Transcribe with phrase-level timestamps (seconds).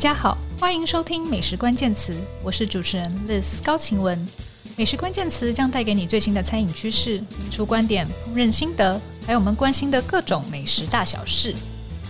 [0.00, 4.26] 大家好，欢迎收听美食关键词，我是主持人 Liz 高晴雯。
[4.74, 11.54] 美食关键词将带给你最新的餐饮趋势、出观点、烹饪心得，还有我们关心的各种美食大小事。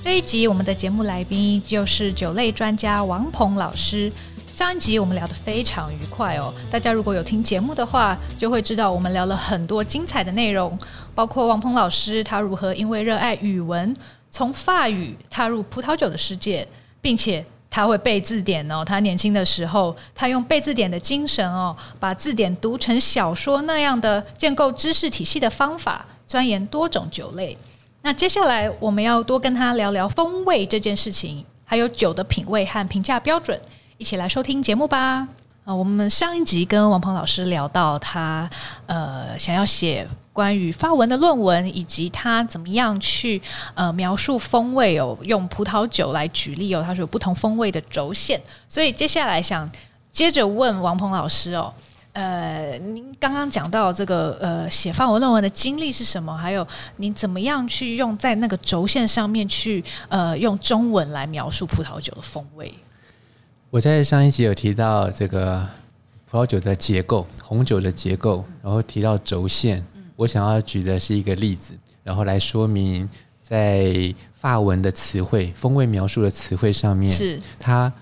[0.05, 4.13] 这一集我们的节目来宾就是酒类专家王鹏老师。
[4.47, 10.79] 上一集我们聊得非常愉快哦，大家如果有听节目的话，就会知道我们聊了很多精彩的内容，
[11.13, 13.93] 包括王鹏老师他如何因为热爱语文，
[14.31, 16.69] 从法语踏入葡萄酒的世界，
[17.01, 17.45] 并且。
[17.71, 27.57] 他会背字典哦，他年轻的时候，他用背字典的精神哦，把字典读成小说那样的建构知识体系的方法，钻研多种酒类。
[28.03, 33.61] 那接下来我们要多跟他聊聊风味这件事情，还有酒的品味和评价标准，
[33.99, 35.29] 一起来收听节目吧。
[35.65, 38.49] 啊，我们上一集跟王鹏老师聊到他
[38.87, 43.41] 呃想要写关于发文的论文，以及他怎么样去
[43.75, 48.41] 呃描述风味哦，用葡萄酒来举例哦，他说有不同风味的轴线。
[48.69, 49.71] 所以接下来想
[50.11, 51.73] 接着问王鹏老师哦，
[52.15, 56.35] 呃，您刚刚讲到这个呃写范文论文的经历是什么？
[56.35, 62.73] 还有您怎么样去用在那个轴线上面去呃用中文来描述葡萄酒的风味？
[63.71, 65.65] 我在上一集有提到这个
[66.29, 69.85] 葡萄酒的结构，红酒的结构，然后提到轴线。
[70.17, 73.09] 我想要举的是一个例子，然后来说明
[73.41, 77.93] 在法文的词汇、风味描述的词汇上面，是它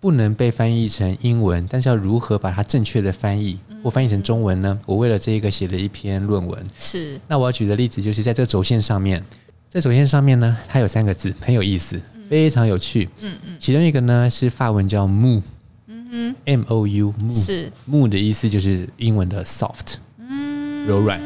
[0.00, 4.80] 不能被翻译成英文，但是要如何把它正确的翻译或翻译成中文呢？
[4.86, 6.58] 我为了这一个写了一篇论文。
[6.78, 9.22] 是，那我要举的例子就是在这个轴线上面，
[9.68, 12.00] 在轴线上面呢，它有三个字，很有意思。
[12.28, 15.42] 非常有趣，嗯嗯，其中一个呢是法文叫 mou，
[15.86, 17.72] 嗯哼，M O U mou，是。
[17.90, 21.20] mou 的意思就是英文的 soft，嗯，柔软，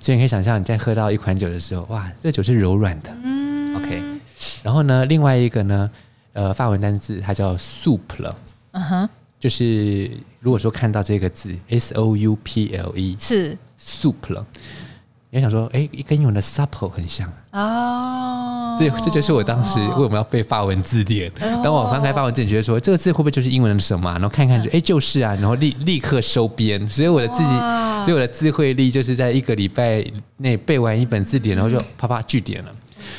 [0.00, 4.02] 所以你可以想象你在喝到一款酒的时候，哇，这酒是柔软的，嗯，OK，
[4.62, 5.90] 然后呢，另外一个呢，
[6.32, 8.32] 呃，法文单字它叫 souple，
[8.72, 9.08] 嗯哼，
[9.40, 10.10] 就是
[10.40, 13.56] 如果说看到这个字 S O U P L E，是。
[13.78, 14.44] souple。
[15.30, 18.76] 你想说，哎，跟英文的 supple 很像哦。
[18.78, 21.30] 这这就是我当时为什么要背法文字典。
[21.64, 24.10] 当我翻开法文字典，觉得说这个字会不会就是英文的什么？
[24.12, 25.34] 然后看看就，哎，就是啊。
[25.34, 26.88] 然后立立刻收编。
[26.88, 27.48] 所以我的自己，
[28.04, 30.04] 所以我的智慧力就是在一个礼拜
[30.36, 32.72] 内背完一本字典，然后就啪啪句点了。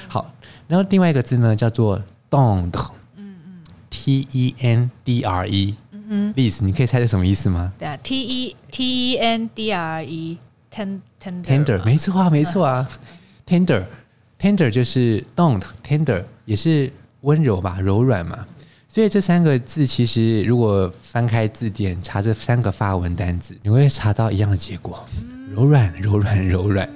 [0.07, 0.31] 好，
[0.67, 7.73] 然后另外一个字呢，叫做 tendre，嗯嗯，T E N D R E，嗯嗯，Liz，你可以猜是什么意思吗？
[7.79, 10.37] 对啊，T E T E N D R E。
[10.77, 12.87] tender，没错啊，没错啊，
[13.47, 18.45] tender，tender 就是 don't，tender 也是温柔吧，柔软嘛。
[18.87, 25.05] 所以这三个字其实如果翻开字典查这三个法文单字，你会查到一样的结果：
[25.53, 26.87] 柔软、柔软、柔软。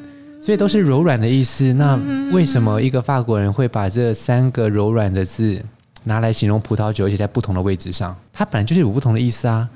[0.42, 1.72] 所以都是柔软的意思。
[1.74, 1.96] 那
[2.32, 5.64] 为什么一个法国人会把这三个柔软的字
[6.04, 8.16] 拿来形容葡萄酒，而且在不同的位置上？
[8.34, 9.70] 它本来就是有不同的意思啊。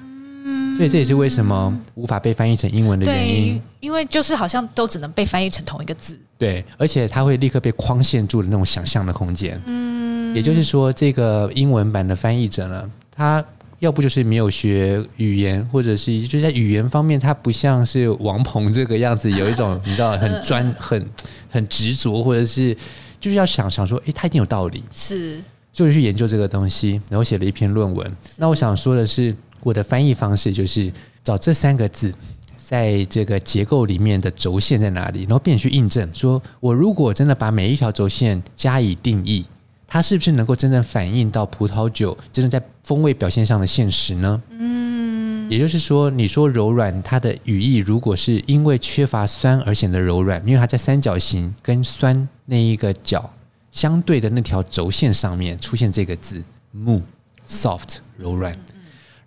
[0.75, 6.19] 所以这也是为什么无法被翻译成英文的原因，因为就是好像都只能被翻译成同一个字。
[6.37, 9.61] 对，而且它会立刻被框限住的那种想象的空间。
[9.65, 13.43] 嗯，也就是说，这个英文版的翻译者呢，他
[13.79, 21.09] 要不就是没有学语言，或者是就在语言方面，他不像是王鹏这个样子，有一种你知道很专、很
[21.49, 22.75] 很执着，或者是
[23.17, 25.41] 就是要想想说，诶，他一定有道理，是，
[25.71, 28.13] 就是去研究这个东西，然后写了一篇论文。
[28.35, 29.33] 那我想说的是。
[29.65, 30.93] 我的翻译方式就是
[31.23, 32.13] 找这三个字
[32.55, 39.43] 在这个结构里面的轴线在哪里，然后便去印证，说我如果真的把每一条轴线加以定义，
[39.87, 44.39] 它是不是能够真正反映到葡萄酒真正在风味表现上的现实呢？
[44.51, 53.27] 嗯，也就是说，你说柔软，它的语义如果是因为缺乏酸而显得柔软，因为它在三角形跟酸那一个角
[53.71, 57.01] 相对的那条轴线上面出现这个字 mou
[57.47, 58.55] soft 柔软。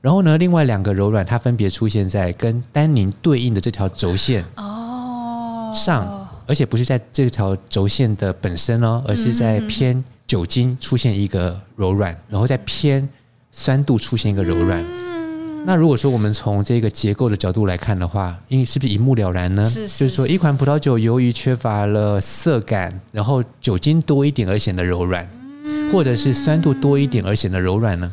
[0.00, 13.08] 然后呢，另外两个柔软，它分别出现在跟单宁对应的这条轴线哦上，而且不是在这条轴线的本身哦，而是在偏酒精出现一个柔软，然后在偏
[13.50, 14.84] 酸度出现一个柔软。
[15.66, 19.68] 那如果说我们从这个结构的角度来看的话，因为是不是一目了然呢？
[19.68, 25.28] 是，是，就是说一款葡萄酒由于缺乏了涩感，然后酒精多一点而显得柔软，
[25.92, 28.10] 或者是酸度多一点而显得柔软呢？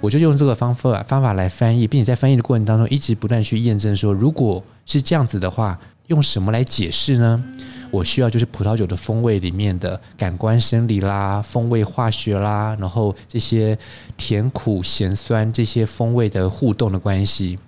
[0.00, 7.44] 我就用这个方法方法来翻译，并且在翻译的过程当中，一直不断去验证说，如果是这样子的话，用什么来解释呢？
[7.90, 13.76] 我需要就是葡萄酒的风味里面的感官生理啦、风味化学啦，然后这些
[14.16, 17.58] 甜苦咸酸这些风味的互动的关系。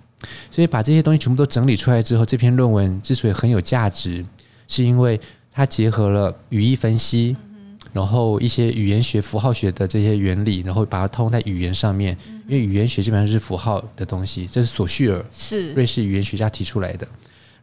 [0.49, 4.25] 所以把这些东西全部都整理出来之后，这篇论文之所以很有价值，
[4.67, 5.19] 是因为
[5.51, 7.35] 它结合了语义分析、
[7.93, 12.17] 然后一些语言学、符号学的这些原理，然后把它套用在语言上面。
[12.47, 17.07] 因为语言学基本上是符号的东西，这是索绪尔，是瑞士语言学家提出来的。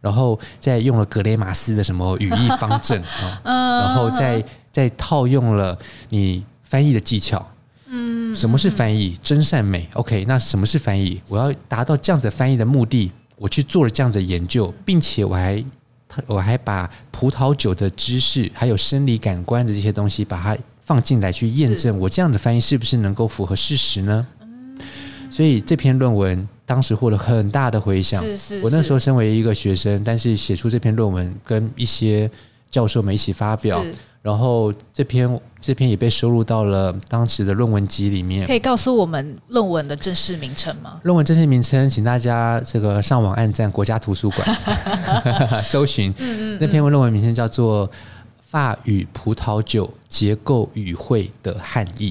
[0.00, 3.42] 然后再用了格雷马斯的什么语义方阵啊，
[3.84, 4.42] 然后再
[4.72, 5.78] 再套用了
[6.08, 7.46] 你翻译的技巧。
[7.88, 9.18] 嗯，什么是翻译？
[9.22, 9.86] 真善美。
[9.92, 11.20] OK，那什么是翻译？
[11.28, 15.62] 我要达到这样子翻译的目的，我去做了这样子的研究，并且我还
[16.26, 24.26] 我还把葡萄酒的知识，还有生理感官的这些东西，把它放进来去验证，我这样的翻译是不是能够符合事实呢？
[25.30, 28.22] 所以这篇论文当时获得很大的回响。
[28.22, 32.28] 是是是，我那时候身为一个学生，但是写出这篇论文，跟一些
[32.68, 33.84] 教授们一起发表。
[34.22, 38.46] 然后这篇这篇也被收录到了当时的论文集里面。
[38.46, 41.00] 可以告诉我们论文的正式名称吗？
[41.04, 44.46] 论文正式名称，请大家这个上网按赞国家图书馆
[45.64, 46.10] 搜寻。
[46.18, 47.88] 嗯嗯，那篇论文名称叫做
[48.46, 52.10] 《法语葡萄酒结构语汇的汉译》。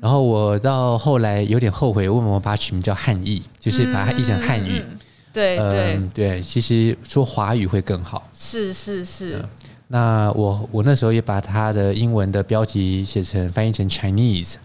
[0.00, 4.80] 然后我到后来有点后悔，为什么把它取名叫汉译，就是把它译成汉语。
[4.80, 4.98] 嗯嗯、
[5.32, 8.28] 对对、嗯、对，其实说华语会更好。
[8.36, 9.36] 是是是。
[9.36, 9.48] 嗯
[9.94, 14.56] 那我我那时候也把它的英文的标题写成翻译成 Chinese，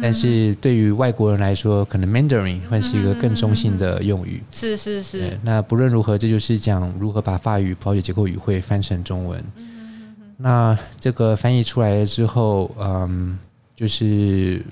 [0.00, 4.40] 但是对于外国人来说，可能 Mandarin 会是一个更中性的用语。
[4.52, 5.36] 是是是。
[5.42, 9.42] 那不论如何，这就是讲如何把法语葡萄酒结构语汇翻成中文。
[10.36, 13.36] 那这个翻译出来了之后，嗯，
[13.74, 14.64] 就是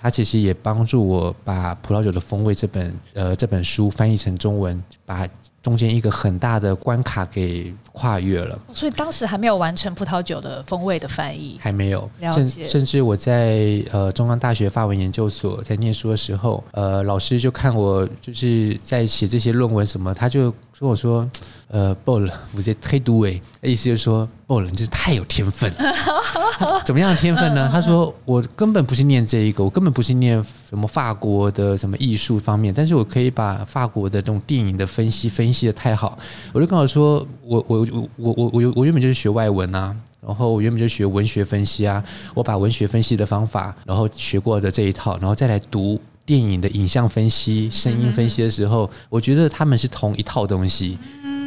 [0.00, 5.28] 它其实也帮助我把《葡萄酒的风味》这本呃这本书翻译成中文，把。
[5.60, 12.08] 中间一个很大的关卡给跨越了，所以当时还没有完成葡萄酒的风味的翻译，还没有。
[12.32, 21.28] 甚甚至我在呃中央大学法文研究所在念书的时候，呃，老师就看我就是在写这些论文什么，他就跟我说。
[21.70, 26.82] 呃，Ball，我在推读诶，意思就是说，Ball，你真是太有天分了。
[26.82, 27.68] 怎么样的天分呢？
[27.70, 36.18] 他说，我根本不是念这一个，我根本不是念什么法国的什么艺术方面，但是我可以把法国的这种电影的分析分析的太好。
[36.54, 39.94] 我就跟我说，我我我我我我我原本就是学外文啊，
[40.26, 42.02] 然后我原本就学文学分析啊，
[42.32, 50.98] 我把文学分析的方法，然后学过的这一套，然后再来读电影的影像分析、声音分析的时候，我觉得他们是同一套东西。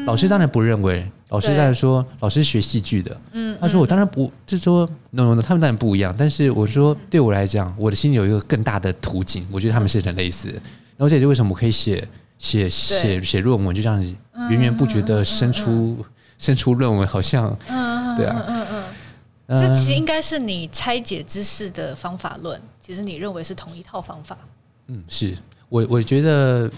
[0.08, 10.48] 老师当然不认为，老师在说，老师学戏剧的，嗯，他说我当然不，就是说，no no no，他们当然不一样，但是我说对我来讲，我的心里有一个更大的途径，我觉得他们是很类似。
[10.48, 12.08] 的，然后这也是为什么我可以写
[12.40, 14.12] 写写写论文，就这样子
[14.50, 15.96] 源源不绝的生出
[16.40, 17.56] 生出论文，好像，
[18.18, 18.84] 对啊，嗯嗯
[19.46, 24.36] 嗯，这其实应该是你拆解知识的方法论，其实你认为是同一套方法，
[24.92, 25.34] 嗯，是
[25.70, 26.70] 我我觉得。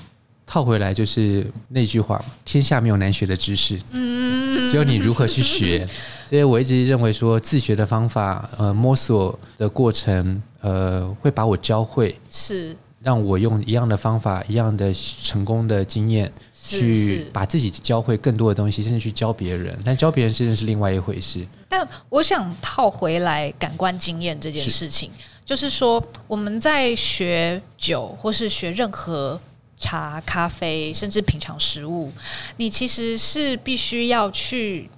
[0.45, 5.87] 套回来就是那句话：天下没有难学的知识，嗯只有你如何去学。
[6.29, 16.31] 所以我一直认为说，自学的方法，呃，摸索的过程，呃，会把我教会，是让我用一样的方法、一样的成功的经验，
[16.61, 19.75] 去把自己教会更多的东西，甚至去教别人。
[19.83, 21.47] 但教别人真的是另外一回事。
[21.69, 25.09] 但我想套回来感官经验这件事情，
[25.45, 29.39] 就是说我们在学酒或是学任何。
[29.79, 32.09] 茶、咖啡，甚至品尝食物，
[32.55, 34.89] 你其实是必须要去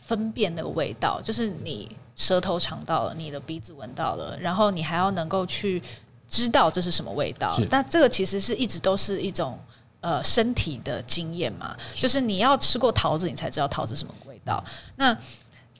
[0.00, 5.82] 分辨那个味道，就是你舌头尝到了，你的鼻子闻到了，然后你还要能够去
[6.30, 7.58] 知道这是什么味道。
[7.68, 9.58] 但这个其实是一直都是一种
[10.00, 14.62] 呃身体的经验嘛，就是你要吃过桃子，你才知道桃子什么味道。
[14.94, 15.18] 那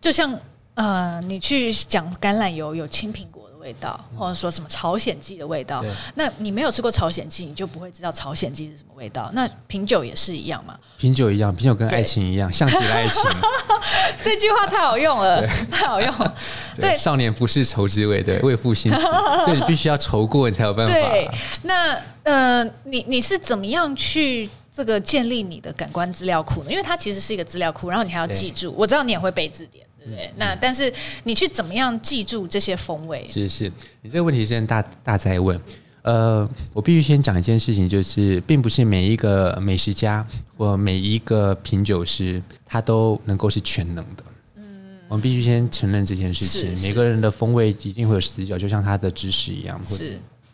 [0.01, 0.37] 就像
[0.75, 3.32] 呃，你去讲橄榄油有青苹果。
[3.63, 5.83] 味道，或者说什么朝鲜鸡的味道，
[6.17, 9.31] 那你没有吃过朝鲜鸡，你就不会知道朝鲜鸡是什么味道。
[9.33, 10.79] 那品酒也是一样嘛？
[10.99, 13.23] 品酒一样，品酒跟爱情一样，像极了爱情。
[14.23, 16.35] 这句话太好用了，太好用了。
[16.75, 19.01] 对，少年不是愁滋味，对，为赋新词。
[19.45, 20.93] 所以你必须要愁过，你才有办法。
[20.93, 21.29] 对，
[21.63, 26.71] 那呃，你你是怎么样去这个建立你的感官资料库呢？
[26.71, 28.75] 因为它其实是一个资料库，然后你还要记住。
[28.77, 29.85] 我知道你也会背字典。
[30.05, 30.93] 对，那但是
[31.25, 33.27] 你去怎么样记住这些风味？
[33.31, 33.71] 是是，
[34.03, 35.61] 你这个问题是大大在问。
[36.03, 44.25] 呃，我必须先讲一件事情，就是并不是每一个美食家或每一个品酒师他都能够是全能的。
[44.57, 46.77] 嗯，我们必须先承认这件事情。
[46.81, 50.05] 每个人的风味一定会有死角，就像他的知识一样，或者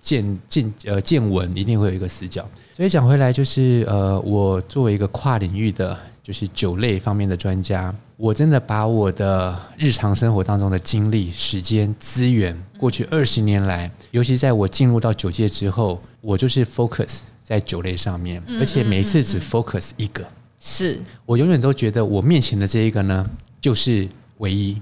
[0.00, 2.46] 见见呃见闻一定会有一个死角。
[2.76, 5.98] 所以讲回来，就是呃，我作为一个跨领域的。
[6.28, 20.22] 就是酒类方面的专家，我真的把我的日常生活当中的精力、时间、资源，过去二十年来，尤其在我进入到酒界之后，我就是 focus 在酒类上面，而且每次只 focus 一个。
[20.60, 23.26] 是我永远都觉得我面前的这一个呢，
[23.58, 24.06] 就是
[24.36, 24.78] 唯一。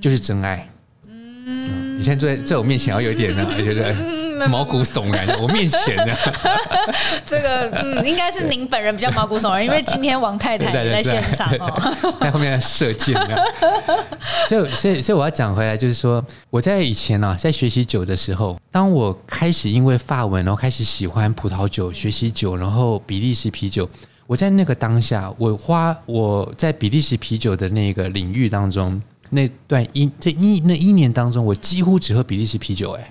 [0.00, 0.66] 就是真爱。
[1.06, 4.13] 嗯，你现在坐在在我面前，要有一点呢，觉得。
[4.48, 6.16] 毛骨悚然，我面前的
[7.24, 13.14] 这个嗯，应该是您本人比较毛骨悚然，因为今天王太太也在现场哦， 在后面射箭。
[14.48, 23.88] 所以，所以，所以我要讲回来，就是说，我在以前呢、啊，在学习酒的时候，当我开始因为法文，然后开始喜欢葡萄酒，学习酒，然后比利时啤酒，
[24.26, 29.00] 我在那个当下，我花我在比利时啤酒的那个领域当中，
[29.30, 33.10] 那段一这一那一年当中，我几乎只喝比利时啤酒，哎。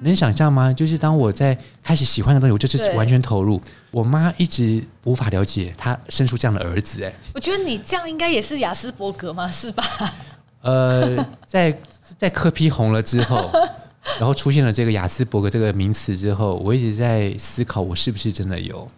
[0.00, 0.72] 能想象吗？
[0.72, 3.60] 就是当我在开始喜欢的东西，我就是完全投入。
[3.90, 7.02] 我妈一直无法了解她生出这样的儿子。
[7.02, 9.50] 哎，我觉得你这样应该也是雅斯伯格吗？
[9.50, 9.84] 是吧？
[10.62, 11.76] 呃，在
[12.16, 13.50] 在柯 P 红了之后，
[14.18, 18.88] 然后出现了这个雅斯伯格这个名词之后，我一直在思考，我是不是真的有？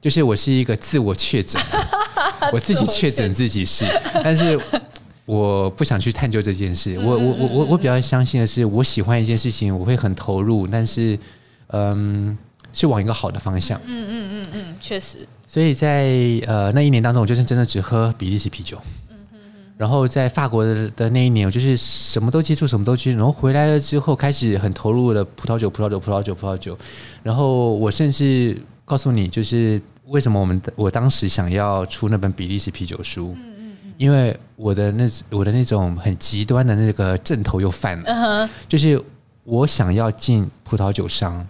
[0.00, 1.60] 就是我是一个自我确诊，
[2.52, 3.84] 我自己确诊自己是，
[4.24, 4.58] 但是。
[5.30, 6.98] 我不想去探究这件事。
[6.98, 11.16] 我我我我我比较相信的是，我喜欢一件事情，我会很投入，但是，
[11.68, 12.36] 嗯，
[12.72, 13.80] 是往一个好的方向。
[13.86, 15.18] 嗯嗯嗯嗯，确实。
[15.46, 16.10] 所以在
[16.48, 18.76] 呃那一年当中，我就是真的只喝比利时啤酒。
[19.08, 19.72] 嗯哼哼。
[19.76, 23.12] 然后在法国的的那一年，我就是什么都接触，什么都去。
[23.12, 26.76] 然后回来了之后，开始很投入的葡萄酒，葡萄酒，葡萄酒，葡萄酒。
[27.22, 33.36] 然后我甚至告诉你，就是为什么我们我当时想要出那本比利时啤酒书。
[34.00, 38.98] 因为我的那我的那种很极端的那个阵头又犯了，就是
[39.44, 41.46] 我想要进葡萄酒商，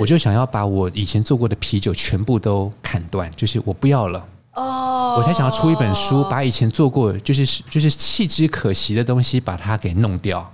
[0.00, 4.24] 我就想要把我以前做过的啤酒全部都砍断，就是我不要了，
[4.54, 10.48] 我才想要出一本书，把以前做过就是就是弃之可惜的东西把它给弄掉，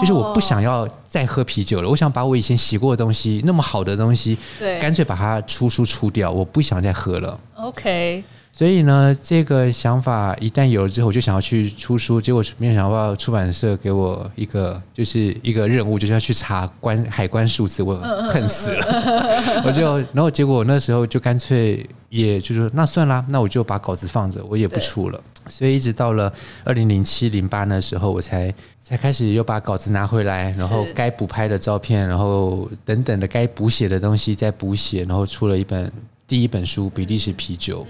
[0.00, 7.38] 就是我不想要再喝啤酒了，我想把我以前洗过的东西那么好的东西，对，干脆把它出书出掉，我不想再喝了。
[7.56, 8.24] OK。
[8.54, 12.20] 所以呢，这个想法一旦有了之后，我就想要去出书。
[12.20, 17.96] 结果没有想到出版社给我一个就是一个任务，就是要去查关海关数字，我
[18.28, 19.62] 恨死了。
[19.64, 25.18] 我就然后结果我那时候就干脆，也就是说那算了，那我就把稿子放着，我也不出了。
[25.48, 26.30] 所以一直到了
[26.62, 35.90] 二零零七零八那时候，我才才开始又把稿子拿回来，然后该补拍的照片，然后等等的该补写的东西再补写，然后出了一本
[36.28, 37.84] 第一本书《比利时啤酒》。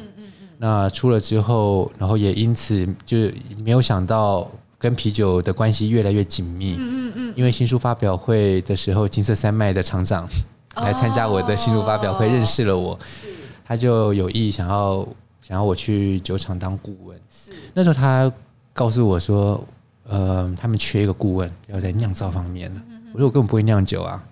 [0.64, 3.18] 那出了之后，然后也因此就
[3.64, 6.76] 没有想到跟啤酒的关系越来越紧密。
[6.78, 7.34] 嗯嗯嗯。
[7.34, 10.28] 因为新书发表会的时候，金色山脉的厂长
[10.76, 12.96] 来参加我的新书发表会，认识了我。
[13.04, 13.26] 是。
[13.64, 15.04] 他就有意想要
[15.40, 17.18] 想要我去酒厂当顾问。
[17.28, 17.50] 是。
[17.74, 18.32] 那时候他
[18.72, 19.60] 告诉我说，
[20.08, 22.70] 呃，他们缺一个顾问，要在酿造方面。
[23.12, 24.22] 我说我根本不会酿酒啊。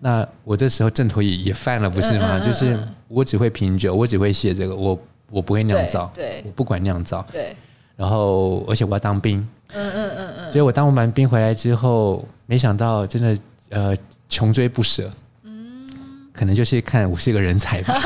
[0.00, 2.40] 那我这时候正头也也犯了，不是吗？
[2.40, 2.76] 就是
[3.06, 4.98] 我只会品酒，我只会写这个，我。
[5.30, 7.54] 我不会酿造，对，我不管酿造，对。
[7.96, 9.38] 然后，而且我要当兵，
[9.72, 10.52] 嗯嗯嗯嗯。
[10.52, 13.38] 所以我当完兵回来之后，没想到真的
[13.70, 13.96] 呃
[14.28, 15.10] 穷追不舍，
[15.44, 15.88] 嗯，
[16.32, 18.00] 可能就是看我是一个人才吧，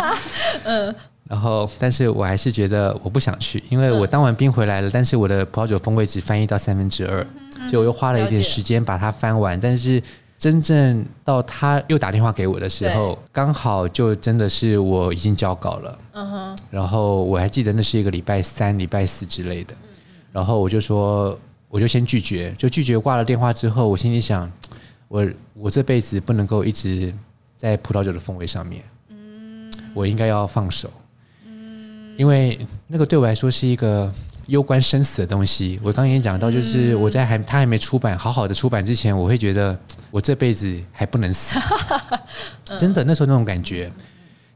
[0.64, 0.94] 嗯。
[1.28, 7.26] 然后，但是我还是觉得我不想去，因为我当完兵回来了，但是我的葡萄酒风味只翻译到三分之二，
[7.68, 10.02] 所以我又花了一点时间把它翻完，但是。
[10.38, 15.98] 真正到他又打电话给我的时候，刚好就真的是我已经交稿了。
[16.12, 16.58] 嗯哼。
[16.70, 19.74] 然后我还记得那是一个礼拜三、礼拜四之类的。
[20.30, 21.36] 然后我就说，
[21.68, 24.48] 我就先拒绝，就拒绝挂了电话之后，我心里想，
[25.08, 27.12] 我我这辈子不能够一直
[27.56, 28.84] 在葡萄酒的风味上面。
[29.08, 29.72] 嗯。
[29.92, 30.88] 我应该要放手。
[31.44, 32.14] 嗯。
[32.16, 34.14] 因为那个对我来说是一个。
[34.48, 39.78] 攸关生死的东西，我刚刚也讲到，就是我在还他还没出版好好的出版之前，我会觉得
[40.10, 41.58] 我这辈子还不能死，
[42.78, 43.92] 真的那时候那种感觉。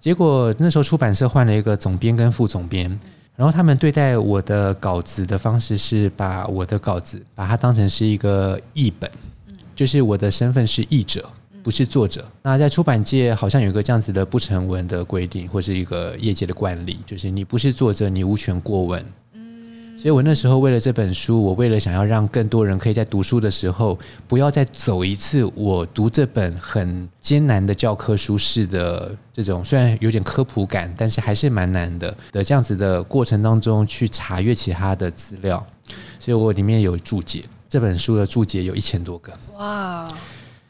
[0.01, 2.89] 结果那时候出版社换了一个总编跟副总编，
[3.37, 9.11] 然后他们对待我的稿子的方式是把我的稿子把它当成是一个译本，
[9.77, 11.29] 就是我的身份是译者，
[11.63, 12.27] 不是作者。
[12.41, 19.05] 那在出版界好像有一个这样子的不成文的规定，或是一个业界的惯例，就是你不是作者，你无权过问。
[20.03, 35.65] 所以我那时候为了这本书，我为了想要让更多人可以在读书的时候，不要再走一次我读这本很艰难的教科书式的这种，虽然有点科普感，但是还是蛮难的的这样子的过程当中去查阅其他的资料。
[36.19, 39.33] 所以我里面有注解，这本书的注解有一千多个。
[39.57, 40.09] 哇！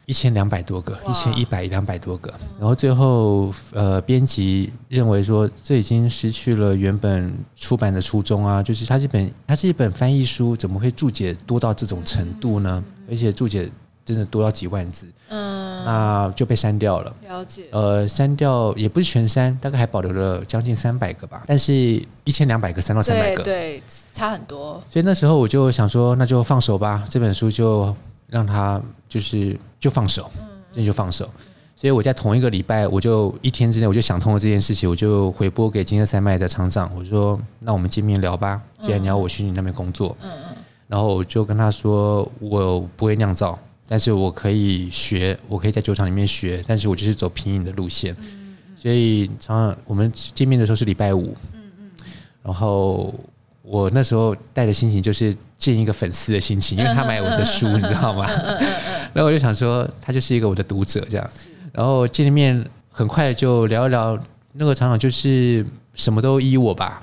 [0.06, 12.82] 一千两百多个，一千一百两百多个，然后最后呃，编辑认为说，这已经失去了原本出版的初衷啊，就是它这本它是一本翻译书，怎么会注解多到这种程度呢？
[13.08, 13.70] 而且注解
[14.04, 17.14] 真的多到几万字，嗯，那就被删掉了。
[17.28, 17.66] 了解。
[17.70, 21.72] 呃，删掉也不是全删，大概还保留了将近三百个吧，但是
[22.24, 23.80] 一千两百个删到三百个，对，
[24.12, 24.82] 差很多。
[24.90, 27.94] 所以那时候我就想说，那就放手吧，这本书就
[28.32, 30.30] 让他就是就放手，
[30.74, 31.28] 那就放手。
[31.76, 40.56] 所以我在同一个礼拜，我就一天之内我就想通了这件事情，我就回拨给金色山脉的厂长，我说：“那我们见面聊吧，既然你要我去你那边工作。”嗯嗯。
[40.88, 48.16] 然后我就跟他说：“我不会酿造。”但是我可以学，我可以在酒厂里面学，但是我就是走品饮的路线，
[48.74, 51.36] 所以常常我们见面的时候是礼拜五，
[52.42, 53.12] 然后
[53.62, 58.28] 我那时候带的心情就是见一个粉丝的心情，因为他买我的书，你知道吗？
[59.14, 61.30] 然后我就想说，他就是一个我的读者这样，
[61.72, 64.18] 然后见了面，很快就聊一聊，
[64.52, 65.64] 那个厂长就是
[65.94, 67.02] 什么都依我吧。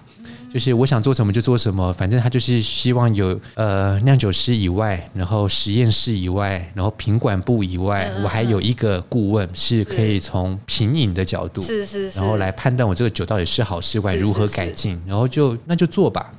[0.51, 16.33] 就是我想做什么就做什么，反正他就是希望有呃酿酒师以外，然后实验室以外，然后品管部以外，我还有一个顾问是可以从品饮的角度，是是是，然后来判断我这个酒到底是好是坏，如何改进，然后就那就做吧。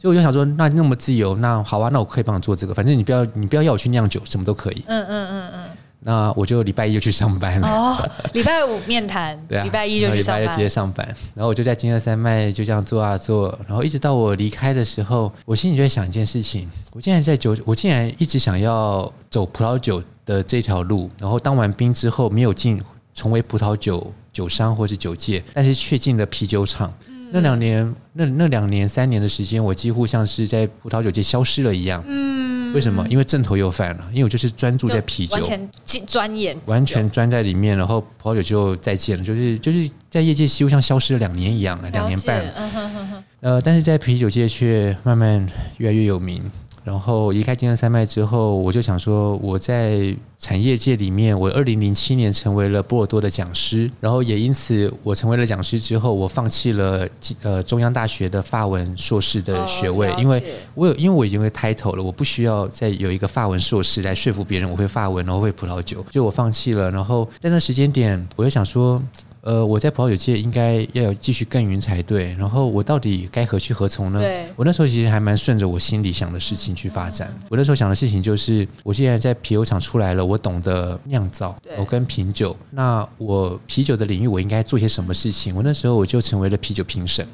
[0.00, 4.82] 所以我就想说，那那么自由，那好啊，那我可以帮你做这个，反正你不要你不要要我去酿酒，什么都可以。
[4.86, 5.64] 嗯嗯嗯嗯。
[6.02, 7.68] 那我就礼拜一就去上班了。
[7.68, 11.06] 哦，礼拜五面谈，对啊，礼拜一就去上班，礼拜一直接上班。
[11.34, 21.10] 然后我就在金二三麦就这样做啊做，然后一直到我离开的时候，我心里就在想一件事情：我竟然在酒，我竟然一直想要走葡萄酒的这条路。
[21.20, 26.90] 然后当完兵之后，没有进成为葡萄酒酒商或是酒界，但是却进了啤酒厂。
[27.30, 32.04] 嗯、那两年，那那两年三年的时间，我几乎像是在葡萄酒界消失了一样。
[32.06, 32.40] 嗯。
[32.72, 33.04] 为什么？
[33.08, 34.04] 因为正头又犯了。
[34.12, 35.68] 因为我就是专注在啤酒，完全
[36.06, 42.44] 钻研，完全钻在里面，然后葡萄酒就再见了，就是就是在业界几乎像消失了两年一样，两年半。
[42.56, 43.24] 嗯哼哼哼。
[43.40, 45.44] 呃，但是在啤酒界却慢慢
[45.78, 46.48] 越来越有名。
[46.82, 57.06] 然后离开金山山脉之后，我就想说，我在产业界里面，我二零零七年成为了波尔多的讲师，然后也因此我成为了讲师之后，我放弃了
[57.42, 60.42] 呃中央大学的法文硕士的学位，因为
[60.74, 66.90] 我有因为我已经会 title 了，我不需要再有一个法文硕士来说服别人我会法文，然后会葡萄酒，就我放弃了。
[66.90, 69.00] 然后在那时间点，我就想说。
[69.42, 72.34] 呃，我在葡萄酒界应该要有继续耕耘才对。
[72.34, 74.22] 然后我到底该何去何从呢？
[74.56, 77.34] 我那时候其实还蛮顺着我心里想的事情去发展。
[77.48, 85.54] 我那时候想的事情就是，我既然在啤酒厂出来了，我懂得酿造，我跟品酒，那我啤酒的领域我应该做些什么事情？
[85.56, 87.26] 我那时候我就成为了啤酒评审。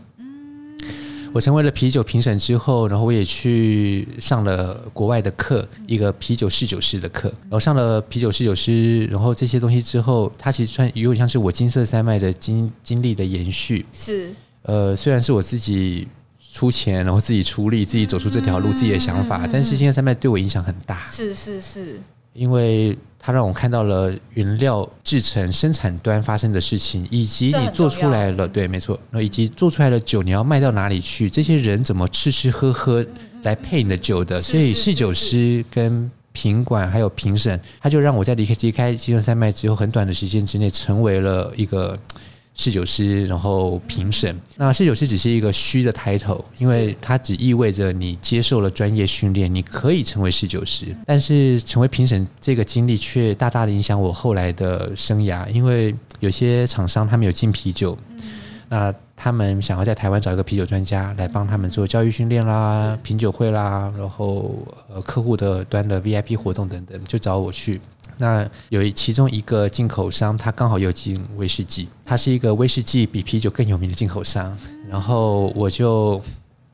[1.36, 7.28] 我成为了啤酒评审之后，然后我也去上了国外的课，一个啤酒侍酒师的课。
[7.42, 13.84] 然后上了啤酒侍酒师，然后这些东西之后，它其实算有点像是我金色山脉的经经历的延续。
[13.92, 14.30] 是，
[14.62, 16.08] 呃，虽然是我自己
[16.54, 21.04] 出钱，然后自己出力，自己走出这条路，自己的想法，但是金色山脉对我影响很大。
[21.12, 22.00] 是是是，
[22.32, 22.96] 因为。
[23.26, 31.28] 它让我看到了原料制成生产端发生的事情，以及你做出来了，对，没错，那以及做出来的酒你要卖到哪里去？
[31.28, 33.04] 这些人怎么吃吃喝喝
[33.42, 34.40] 来配你的酒的？
[34.40, 41.98] 所以侍酒师跟品管还有评审，他就让我在离开离开金融山脉之后，很短的时间之内成为了一个。
[42.56, 44.34] 侍酒师，然后评审。
[44.56, 50.86] 那侍酒师只是一个虚的 title，因为它只意味着你接受了专业训练，你可以成为侍酒师。
[51.06, 57.96] 但是成为评审这个经历却大大的影响我后来的生涯，因为有些厂商他们有进啤酒，
[58.70, 64.54] 那他们想要在台湾找一个啤酒专家来帮他们做教育训练啦、品酒会啦，然后
[64.92, 67.80] 呃客户的端的 VIP 活动等等，就找我去。
[68.18, 74.56] 那有一其中一个进口商，他刚好有进威士忌，他是一个威士忌比啤酒更有名的进口商。
[74.88, 76.20] 然后我就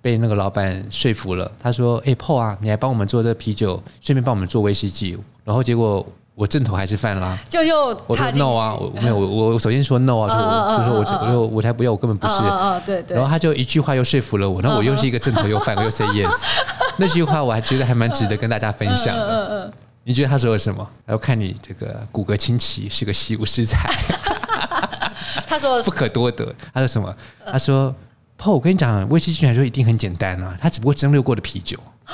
[0.01, 12.41] 被那个老板说服了，他说：“哎，Paul 啊，你来帮我们做这啤酒，顺便帮我们做威士忌。”然后结果我正头还是犯啦，就又我说 no 啊，我没有，我我首先说 no 啊，就我就说我就我就我才不要，我根本不是。
[12.87, 13.15] 对对。
[13.15, 16.33] 然后他就一句话又说服了我，那我又是一个正头又犯，我又 say yes。
[16.97, 19.71] 那句话我还觉得还蛮值得跟大家分享的。
[20.05, 20.89] 你觉得他说了什么？
[21.07, 23.93] 要看你这个骨骼清奇，是个习武之才。
[25.47, 26.53] 他说不可多得。
[26.73, 27.15] 他说什么？
[27.47, 27.95] 他说
[28.43, 31.79] ：“Paul，我跟你讲，威士忌来说一定很简单啊，他只不过蒸馏过的啤酒。”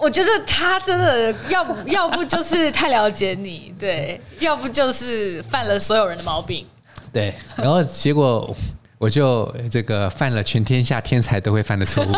[0.00, 6.66] 我觉得他真的要不要不就是太了解你， 对，要不就是犯了所有人的毛病。
[7.12, 8.54] 对，然后结果
[8.98, 12.12] 我就这个犯了全天下天才都会犯的错误。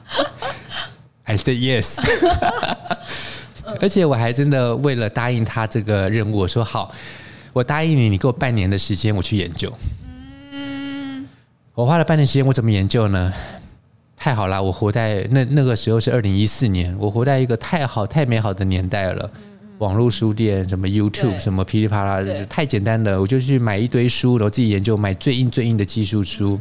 [1.24, 1.98] I say yes。
[3.80, 6.92] 而且我还真的为了答应他这个任务，我说好，
[7.52, 9.72] 我答应你，你给我半年的时间，我去研究。
[11.72, 13.32] 嗯，我花了半年时间，我怎么研究呢？
[14.16, 19.30] 太好了，我活在那那个时候是二零一四年，我活在一个太好太美好的年代了。
[19.78, 26.60] 网络书店什么 YouTube 什么噼里啪啦，就是太简单了，我就去买一堆书，然后自己研究，买最硬最硬的技术书。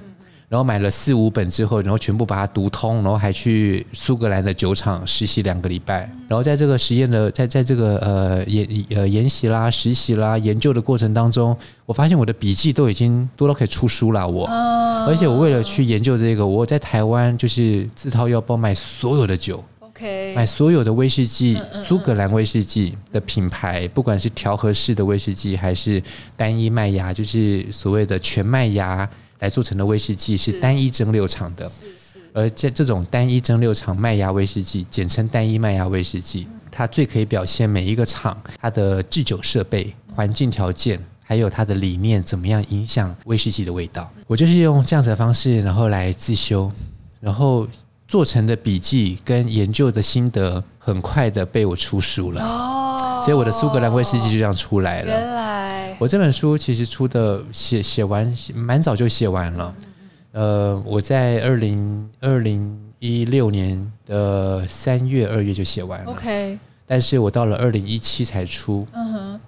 [0.52, 6.00] 然后买了四五本之后，然后全部把它读通，然后还去苏格兰的酒厂实习两个礼拜。
[6.28, 14.28] 然后在这个实验的，在在这个呃研呃研习啦、实习啦、研究的过程当中，我发现我的笔记都已经多到可以出书了。
[14.28, 14.46] 我，
[15.08, 26.04] 而且我为了去研究这个，我在台湾就是自掏腰包买所有的酒，OK，买所有的威士忌，苏格兰威士忌的品牌，不管是调和式的威士忌还是
[26.36, 29.10] 单一麦芽，就是所谓的全麦芽。
[29.42, 31.70] 来做成的威士忌是单一蒸馏厂的，
[32.32, 44.08] 而这这种单一蒸馏厂麦芽威士忌，简称单一麦芽威士忌，它最可以表现每一个厂它的制酒设备、环境条件，还有它的理念怎么样影响威士忌的味道。
[44.28, 46.72] 我就是用这样子的方式，然后来自修，
[47.20, 47.68] 然后
[48.08, 52.44] 做成的笔记跟研究的心得，很快的被我出书了。
[52.44, 55.12] 哦，所以我的苏格兰威士忌就这样出来了。
[55.12, 55.81] 原来。
[56.02, 59.76] 我这本书其实出的写写完蛮早就写完了，
[60.32, 69.40] 呃，我在二零二零一六年的三月二月就写完了，OK，但是我到了二零一七才出，嗯哼，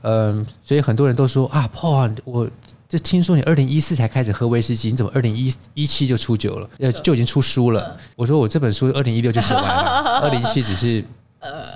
[0.00, 2.48] 嗯，所以很多人都说啊，Paul 啊，我
[2.88, 7.98] 这听说你二零一四才开始喝威士忌，你怎么二零一一七就出酒了，呃，就已经出书了？
[8.16, 11.04] 我说我这本书二零一六就写完了， 二零一七只是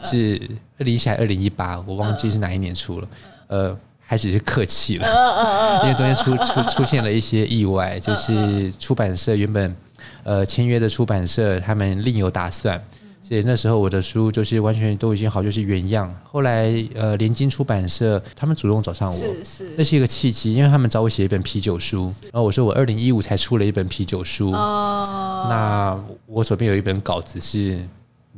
[0.07, 0.41] 是
[0.79, 3.09] 二零一七还是二零一八，我忘记是哪一年出了，
[3.49, 3.77] 呃。
[4.13, 9.75] 开始是客气了， 因为中间出出出现了一些意外，就是出版社原本
[10.23, 12.79] 呃签约的出版社他们另有打算，
[13.23, 16.15] 所以那时候我的书就是完全都已经好，就是原样。
[16.25, 27.81] 后来呃联经出版社他们主动找上我，是是，那是一个契机，因为他们找我写一本啤酒书，然后我说我二零一五才出了一本啤酒书，那我手边有一本稿子是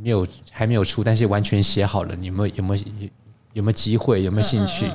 [0.01, 2.85] 没有还没有出，但是完全写好了，你有没有有没有
[3.55, 4.87] 有没有机会，有没有兴趣？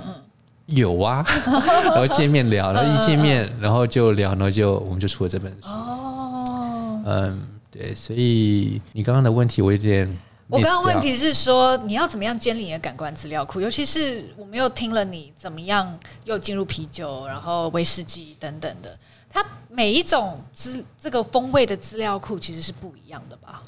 [0.69, 5.67] 有啊， 然后见面聊，然后一见面，然后就聊，然后就我们就出了这本书。
[5.67, 10.07] 哦，嗯，对，所以你刚刚的问题我有点，
[10.47, 18.95] 我刚刚问题是说你要怎么样建立你的感官资料库，尤其是我们又听了你怎么样又进入啤酒，然后威士忌等等的，
[19.29, 23.63] 它每一种资这个风味的资料库其实是不一样的吧？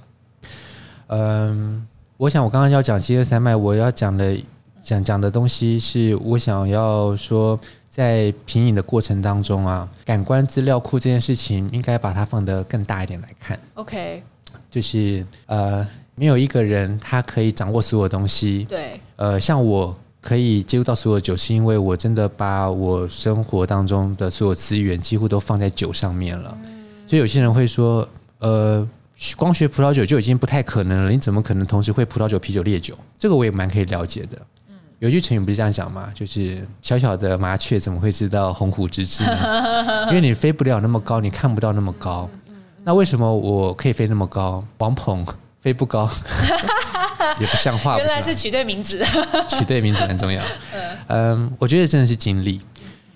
[1.08, 1.88] 嗯，
[2.18, 4.38] 我想我刚刚要讲七二三麦，我要讲的。
[4.82, 13.60] 讲讲的东西是我想要说，在品饮的过程当中啊，感官资料库这件事情应该把它放得更大一点来看。
[13.76, 14.24] OK，
[14.70, 18.66] 就是呃，没有一个人他可以掌握所有东西。
[18.68, 19.00] 对。
[19.18, 26.58] 呃，像我可以接触到所有酒，是因为我真的把我生活当中的所有资源几乎都放在酒上面了。
[27.08, 28.08] 所以有些人会说，
[28.40, 28.88] 呃，
[29.36, 32.98] 光学葡萄酒就已经不太可能了，你怎么可能同时会葡萄酒、啤酒、烈酒？
[33.20, 34.42] 这个我也蛮可以了解的。
[35.02, 36.12] 有句成语不是这样讲吗？
[36.14, 40.06] 就是小小的麻雀怎么会知道鸿鹄之志呢？
[40.10, 42.30] 因为你飞不了那么高，你看不到那么高。
[42.84, 44.64] 那为什么我可以飞那么高？
[44.78, 45.26] 王鹏
[45.60, 46.08] 飞不高，
[47.42, 47.98] 也不像话。
[47.98, 49.04] 原来是取对名字，
[49.50, 50.44] 取对名字很重要。
[51.08, 52.62] 嗯，我觉得真的是经历，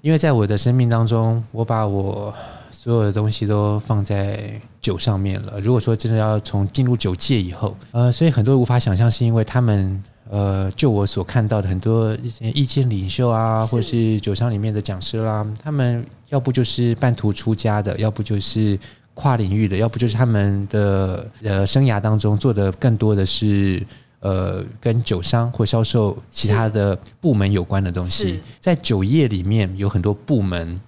[0.02, 2.34] 因为在我的生命当中，我把我
[2.71, 5.60] 所有的东西都放在酒上面了。
[5.60, 10.04] 如果说真的要从进入酒界以后，呃，所以很多人无法想象，是因为他们。
[10.28, 18.78] 呃，就我所看到的很多一些意见领袖啊，或是酒商里面的讲师啦，他们要不就是半途出家的，要不就是
[19.14, 23.86] 跨领域的，要不就是他们的呃生涯当中做的更多的是
[24.20, 28.42] 呃跟酒商或销售其他的部门有关的东西。
[28.60, 30.82] 在酒业里面有很多部门，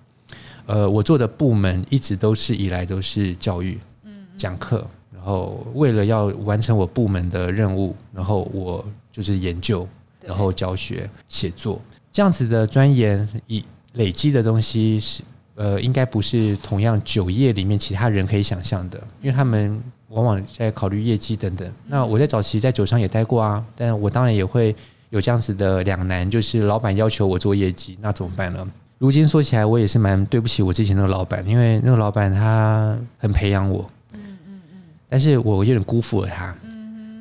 [0.66, 8.84] 呃，我做的部门一直都是以来都是教育，嗯，讲课，然后为了要完成我部门的任务，然后我。
[9.18, 9.88] 就是研究，
[10.24, 15.24] 然后教学、写作这样子的钻研，以累积的东西是
[15.56, 21.68] 呃，应该不是同样酒业里面其他人可以想象的，因为他们往往在考虑业绩等等。
[21.88, 24.76] 那我在早期在酒商也待过啊，但我当然也会
[25.10, 28.68] 有这样子的两难，就是老板要求我做业绩，那怎么办呢？
[29.00, 36.56] 如今说起来，我也是蛮对不起我之前那个老板，因为那个老板他很培养我，嗯嗯嗯，但是我有点辜负了他。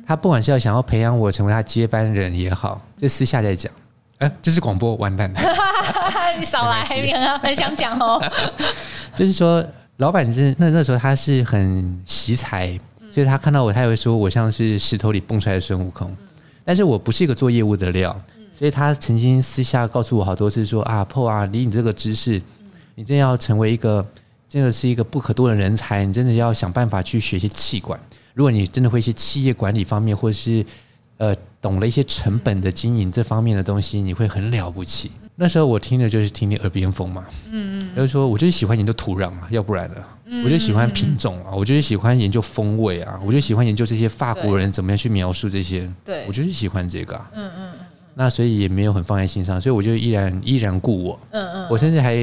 [0.07, 3.69] 他不管是要想要培养我成为他接班人也好，这私下在讲。
[4.19, 5.39] 哎，这是广播，完蛋了！
[6.39, 6.81] 你 少来，
[7.39, 8.19] 很想讲哦。
[9.13, 9.63] 就是说，
[9.97, 12.73] 老板是那那时候他是很惜才，
[13.11, 16.15] 所以他看到我，他也会说我像是石头里蹦出来的孙悟空。
[16.63, 18.15] 但是我不是一个做业务的料，
[18.57, 22.41] 所以他曾经私下告诉我好多次说啊，Paul 啊，以你这个知识，
[22.95, 24.03] 你真要成为一个
[24.49, 27.99] 真的是一个不可多的人才，你真的要想办法去学一些气管。
[28.37, 30.63] 如果你真的会一些企业管理方面，或者是
[31.17, 35.09] 呃懂了一些成本的经营这方面的东西，你会很了不起。
[35.35, 52.15] 那时候我听的就是听你耳边风嘛，嗯嗯，就是说我就是喜欢研究土壤啊，要不然呢，我就喜欢品种啊，我就是喜欢研究风味啊，我就喜欢研究这些法国人怎么样去描述这些，对，我就是喜欢这个，嗯嗯嗯，那所以也没有很放在心上，所以我就依然依然故我，嗯嗯，我甚至还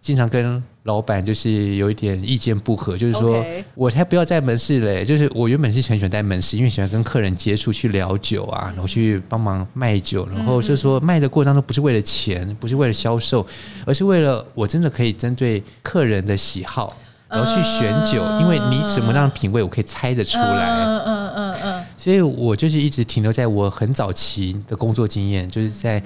[0.00, 0.60] 经常跟。
[0.84, 5.04] 老板就是有一点意见不合，就是说我才不要在门市嘞。
[5.04, 13.46] 就是我原本是很喜欢在门市，因为喜欢跟客人接触，去聊酒啊，然后去帮忙卖酒，然后就是说卖的过程当中不是为了钱，不是为了销售，
[13.84, 16.96] 而是为了我真的可以针对客人的喜好，
[17.28, 20.70] 然后去选酒，因为你什么样的品味，我可以猜得出来。
[20.70, 21.84] 嗯嗯嗯嗯。
[21.98, 26.02] 所以我就是一直停留在我很早期的工作经验，就是在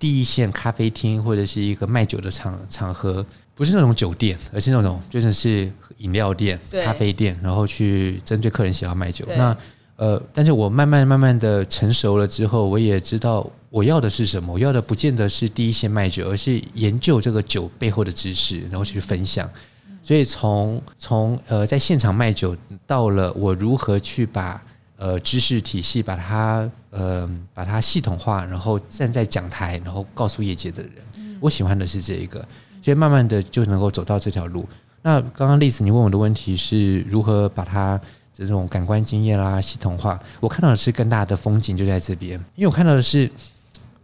[0.00, 3.24] 第一线咖啡厅或者是一个卖酒的场场合。
[3.56, 9.24] 不是那种酒店，而是那种真的是饮料店、咖啡店，然后去针对客人喜欢卖酒。
[9.34, 9.56] 那
[9.96, 14.52] 呃，但是我慢慢慢慢的成熟了之后，我也知道我要的是什么。
[14.52, 19.50] 我要的不见得是第一线卖酒，而是研究这个酒背后的知识，然后去分享。
[20.02, 22.54] 所以从从呃在现场卖酒，
[22.86, 24.62] 到了我如何去把
[24.98, 30.92] 呃知识体系把它呃把它系统化，然后站在讲台，然后告诉业界的人，
[31.40, 32.46] 我喜欢的是这一个。
[32.86, 34.64] 所以慢慢的就能够走到这条路。
[35.02, 38.00] 那刚刚丽子你问我的问题是如何把它
[38.32, 40.16] 这种感官经验啦系统化？
[40.38, 43.28] 我看到的是更大的风景就在这边，因为我看到的是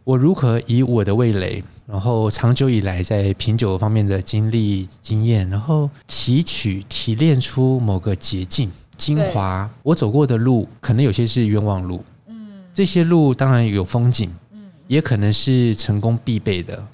[0.03, 9.71] 我如何以我的味蕾，然后长久以来在品酒方面的经历经验，然后提取提炼出某个捷径精华。
[9.85, 16.85] 我走过的路可能有些是冤枉路，嗯，这些路当然有风景，嗯，也可能是成功必备的。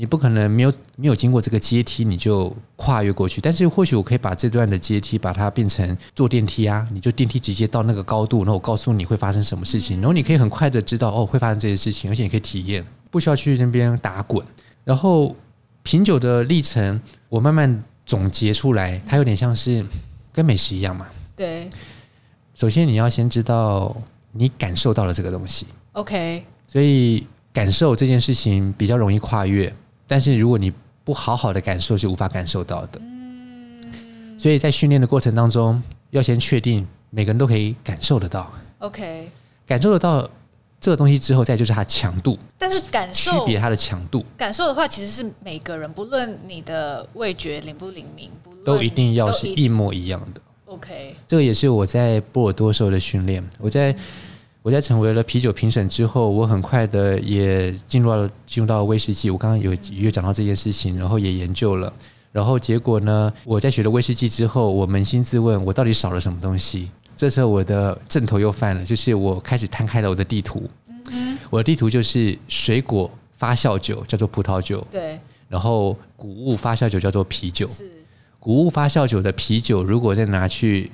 [0.00, 14.46] 你不可能没有没有经过这个阶梯你就跨越过去，但是或许我可以把这段的阶梯把它变成坐电梯啊，你就电梯直接到那个高度，然后我告诉你会发生什么事情，然后你可以很快的知道哦会发生这些事情，而且你可以体验，不需要去那边打滚。
[14.84, 15.34] 然后
[15.82, 19.84] 品酒的历程，我慢慢总结出来，它有点像是
[20.32, 21.08] 跟美食一样嘛。
[21.34, 21.68] 对，
[22.54, 23.96] 首先你要先知道
[24.30, 29.74] 你感受到了这个东西，OK，所以感受这件事情比较容易跨越。
[30.08, 30.72] 但是如果你
[31.04, 33.00] 不好好的感受，是无法感受到的。
[34.38, 38.50] 所以在训练的过程当中，要先确定每个人都可以感受得到。
[38.78, 39.28] OK，
[39.66, 40.28] 感受得到
[40.80, 42.38] 这个东西之后，再就是它强度。
[42.56, 48.30] 但是感受区别它的强度，感受的话，其实是每个人不论你的味觉灵不灵敏，
[48.64, 50.40] 都一定要是一模一样的。
[50.64, 53.46] OK，这个也是我在波尔多时候的训练。
[53.58, 53.94] 我在。
[54.68, 59.30] 我在成为了啤酒评审之后，我很快的也进入了进入到威士忌。
[59.30, 61.90] 我刚刚有有讲到这件事情，然后也研究了，
[62.32, 66.90] 然后结果呢，我在学了威士忌之后，我扪心自问，我到底少了什么东西？
[67.16, 70.68] 这时候我的阵头又犯了，就是我开始摊开了我的地图。
[71.10, 77.66] 嗯，我的地图就是水果发酵酒叫做葡萄酒，对，然后谷物发酵酒叫做啤酒。
[77.68, 77.90] 是，
[78.38, 80.92] 谷物发酵酒的啤酒，如果再拿去。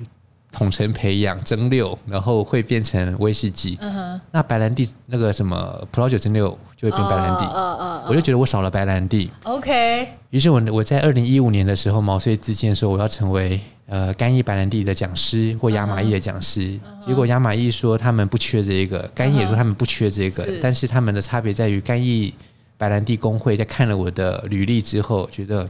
[0.55, 3.75] 统称培养蒸馏，然后会变成威士忌。
[3.77, 4.19] Uh huh.
[4.31, 7.43] 那白兰地那个什么葡萄酒蒸馏就会变白兰地。
[7.43, 8.09] Uh uh uh uh.
[8.09, 9.29] 我就觉得我少了白兰地。
[9.43, 10.07] OK。
[10.29, 16.61] 于是我我在二零一五年的时候毛遂自荐说我要成为呃干邑白兰地的讲师或亚玛邑的讲师。
[16.61, 17.05] Uh.
[17.07, 20.59] 结果亚玛邑说他们不缺这一个，干邑也说他们不缺这个，uh.
[20.61, 22.33] 但是他们的差别在于干邑
[22.77, 25.67] 白兰地工会在看了我的履历之后，觉得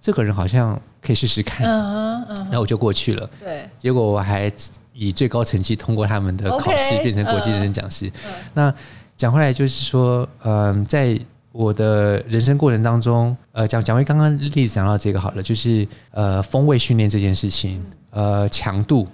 [0.00, 0.80] 这个人好像。
[1.00, 3.30] 可以试试看，然后我就过去了。
[3.38, 4.52] 对，结果我还
[4.92, 8.10] 以最高成绩通过他们的考试，变成国际认证讲师。
[8.52, 8.74] 那
[9.16, 11.18] 讲回来就是说，嗯，在
[11.52, 17.80] 我的人生过程当中，呃，讲讲回刚刚例子讲到这个好了，就是呃，风味训练这件事情，
[18.10, 19.06] 呃，强度，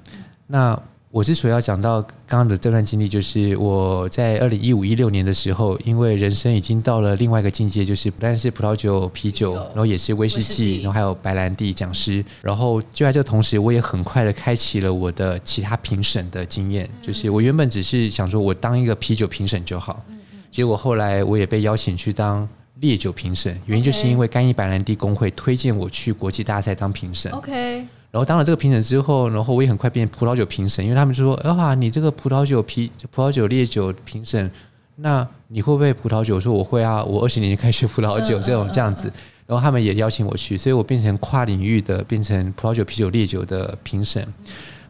[0.47, 0.77] 那。
[1.15, 12.25] 我之所以要讲到刚刚的这段经历，就是我在二零一五一六年的时候，因为人生已经到了另外一个境界，就是不但是葡萄酒、啤酒，然后也是威士忌，然后还有白兰地讲师。
[12.43, 16.91] 然后就在这个同时，我也很快的开启了我的其他评审的经验。
[17.01, 20.05] 就是我原本只是想说我当一个啤酒评审就好，
[20.51, 22.49] 结果后来我也被邀请去当
[22.81, 27.31] 烈酒评审，原因就是因为干邑白兰地工会推荐我去国际大赛当评审。
[27.31, 27.87] OK。
[28.15, 34.49] 然后当了这个评审之后，然后我也很快变葡萄酒评审，因为他们就说：“啊，你这个葡萄酒啤、葡萄酒烈酒评审，
[34.95, 39.13] 那你会不会葡萄酒？”我说：“我会啊，我二十年前开始葡萄酒，这种这样子。”
[39.49, 44.25] 然后他们也邀请我去，所以我变成跨领域的，变成葡萄酒、啤酒、烈酒的评审，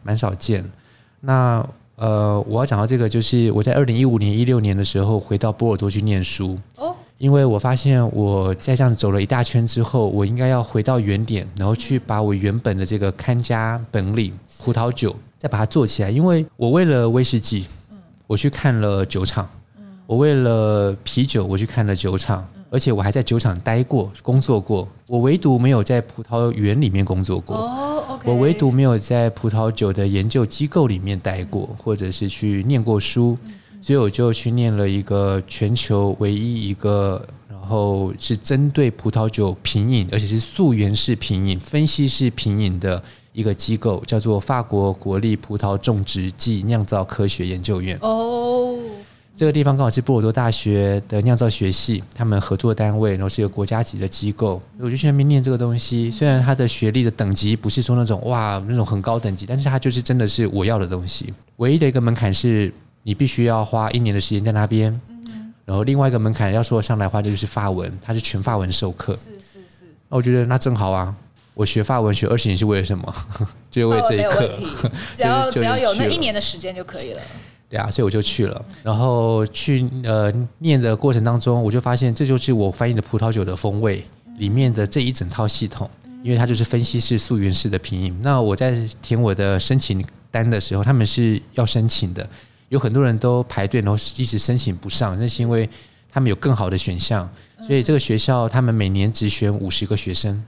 [0.03, 0.63] 蛮少见。
[1.21, 6.59] 那呃，我要讲到这个，就是我在二零一五年、一六年的时候回到波尔多去念书。
[6.77, 6.95] 哦。
[7.17, 16.09] 因为我发现我在这样走了一大圈之后，我应该要回到原点，然后去把我原本的这个看家本领葡萄酒再把它做起来。
[16.09, 17.67] 因为我为了威士忌，
[18.27, 19.45] 我去看了酒厂；
[20.05, 24.85] 我为了啤酒，我去看了酒厂，而且我还在酒厂待过、工作过。
[25.07, 27.55] 我唯独没有在葡萄园里面工作过。
[28.25, 33.37] 我唯独没有在葡萄酒的研究机构里面待过，或者是去念过书。
[33.85, 42.99] 所以我就去念了一个全球唯一一个，然后是针对葡萄酒品饮，而且是溯源式品饮、分析式品饮的
[43.31, 47.95] 一个机构，叫做法国国立葡萄种植暨酿造科学研究院。
[48.01, 48.75] 哦，
[49.37, 54.59] 这个地方刚好是波尔多大学的酿造学系，他们合作单位，然后是一个国家级的机构。
[54.79, 61.31] 我就去那边念这个东西，虽然它的学历的等级不是说那种哇那种很高等级，但是它就是真的是我要的东西。
[61.57, 62.73] 唯一的一个门槛是。
[63.07, 64.99] 你必须要花一年的时间在那边，
[65.63, 69.13] 然后另外一个门槛要说上来的话，就是法文，它是全法文授课。
[69.15, 69.85] 是是是。
[70.09, 71.15] 那我觉得那正好啊，
[71.53, 73.15] 我学法文学二十年是为了什么？
[73.69, 74.59] 就是为这一课。
[75.13, 77.21] 只要只要有那一年的时间就可以了。
[77.69, 78.65] 对啊，所以我就去了。
[78.81, 84.03] 然后去呃念的过程当中，我就发现这就是我翻译的葡萄酒的风味
[84.39, 85.87] 里面的这一整套系统，
[86.23, 88.19] 因为它就是分析式溯源式的拼音。
[88.23, 92.27] 那我在填我的申请单的时候，他们是要申请的。
[92.69, 95.69] 有很多人都排队，然后一直申请不上，那是因为
[96.11, 97.29] 他们有更好的选项，
[97.65, 100.43] 所以这个学校他们每年只选五十个学生。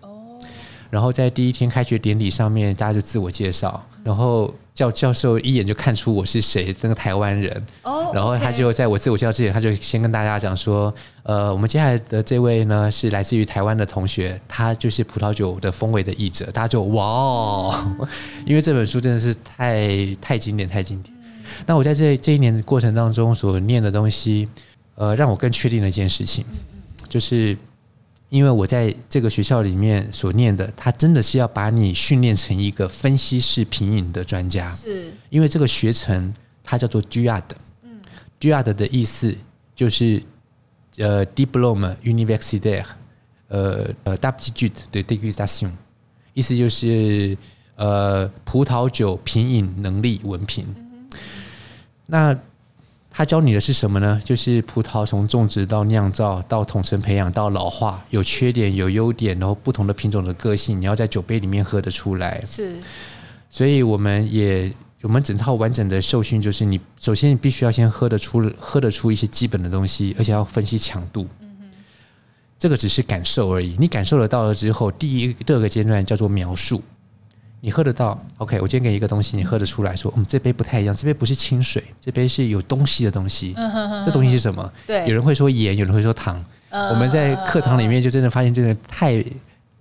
[0.89, 7.65] 然后在第一天开学典礼上面，大家就自我介绍，然后教教授一眼就看出我是谁，那个台湾人。
[7.83, 17.97] 哦然后他就在我自我介绍之前，他就先跟大家讲说：“呃，我们接下来的这位呢是来自于台湾的同学，他就是葡萄酒的风味的译者。”大家就哇哦，
[18.47, 21.16] 因为这本书真的是太太经典，太经典。
[21.65, 24.47] 那我在这这一年的过程当中所念的东西，
[24.95, 26.45] 呃，让我更确定了一件事情，
[27.09, 27.57] 就是
[28.29, 34.69] 因为我在这个学校里面所念的，它真的是要把你训练成一个分析式品饮的专家。
[34.73, 37.43] 是，因为这个学程它叫做 DUAD，
[37.83, 37.99] 嗯
[38.39, 39.33] ，DUAD 的意思
[39.75, 40.21] 就是
[40.97, 42.85] 呃 Diploma Universitaire，
[43.47, 45.71] 呃呃，d'aptitude de dégustation，
[46.33, 47.37] 意思就是
[47.75, 50.65] 呃，葡萄酒品饮能力文凭。
[52.07, 52.37] 那
[53.09, 54.19] 他教你的是什么呢？
[54.23, 62.43] 就是葡萄从种植到酿造到统称培养到老化，有缺点有优点，然后不同的品种的个性，你要在酒杯里面喝得出来。
[62.45, 62.79] 是，
[63.49, 71.27] 所以我们也我们整套完整的受训，就是你首先你必须要先喝得出喝得出一些基本的东西，而且要分析强度。
[71.39, 71.69] 嗯哼，
[72.59, 76.81] 这个只是感受而已，你感受得到了之后，第一第二个阶段叫做描述。
[77.59, 83.53] 你喝得到？OK，我今天给你一个东西，你喝得出来说，嗯，这杯不太一样，这杯不是清水，这杯是有东西的东西。
[83.57, 84.05] 嗯哼哼。
[84.05, 84.71] 这东西是什么？
[84.85, 86.43] 对，有人会说盐，有人会说糖。
[86.69, 89.25] 我们在课堂里面就真的发现，真的太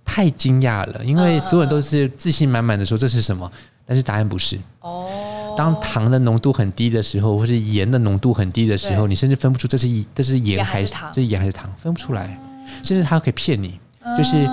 [0.03, 3.49] 太惊讶了，因为所有人都是自信满满的说这是什么，
[3.85, 4.57] 但是答案不是。
[4.81, 5.07] 哦。
[5.55, 12.39] 当糖的浓度很低的时候，或是盐的浓度很低的时候，你甚至分不出这是这是盐还是糖这是盐还是糖，分不出来，
[12.83, 13.79] 甚至他可以骗你，
[14.17, 14.49] 就是。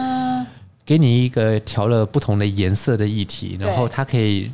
[0.86, 4.50] 给你一个调了不同的颜色的液体，然后它可以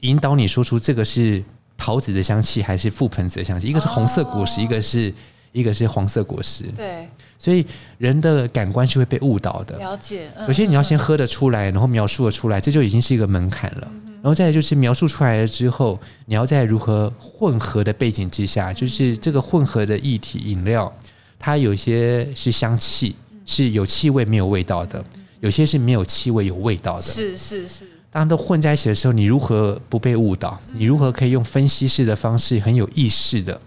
[0.00, 1.42] 引导你说出这个是
[1.76, 3.68] 桃子的香气还是覆盆子的香气。
[3.68, 5.14] 一个是红色果实，一个是
[5.52, 6.64] 一个是黄色果实。
[6.76, 7.64] 对，所以
[7.98, 9.78] 人的感官是会被误导的。
[9.78, 10.30] 了解。
[10.44, 13.88] 首先你要先喝得出来，然后描述得出来，这就已经是一个门槛了。
[14.22, 20.92] 然后再来就是描述出来了之后，你要在如何混合的背景之下，就是这个混合的液体饮料，
[21.38, 25.04] 它有些是香气，是有气味没有味道的。
[25.42, 27.84] 有些是没有气味、有味道的，是是是。
[28.12, 30.56] 当都混在一起的时候，你如何不被误导？
[30.72, 33.60] 你如何可以用分析式的方式，很有意识的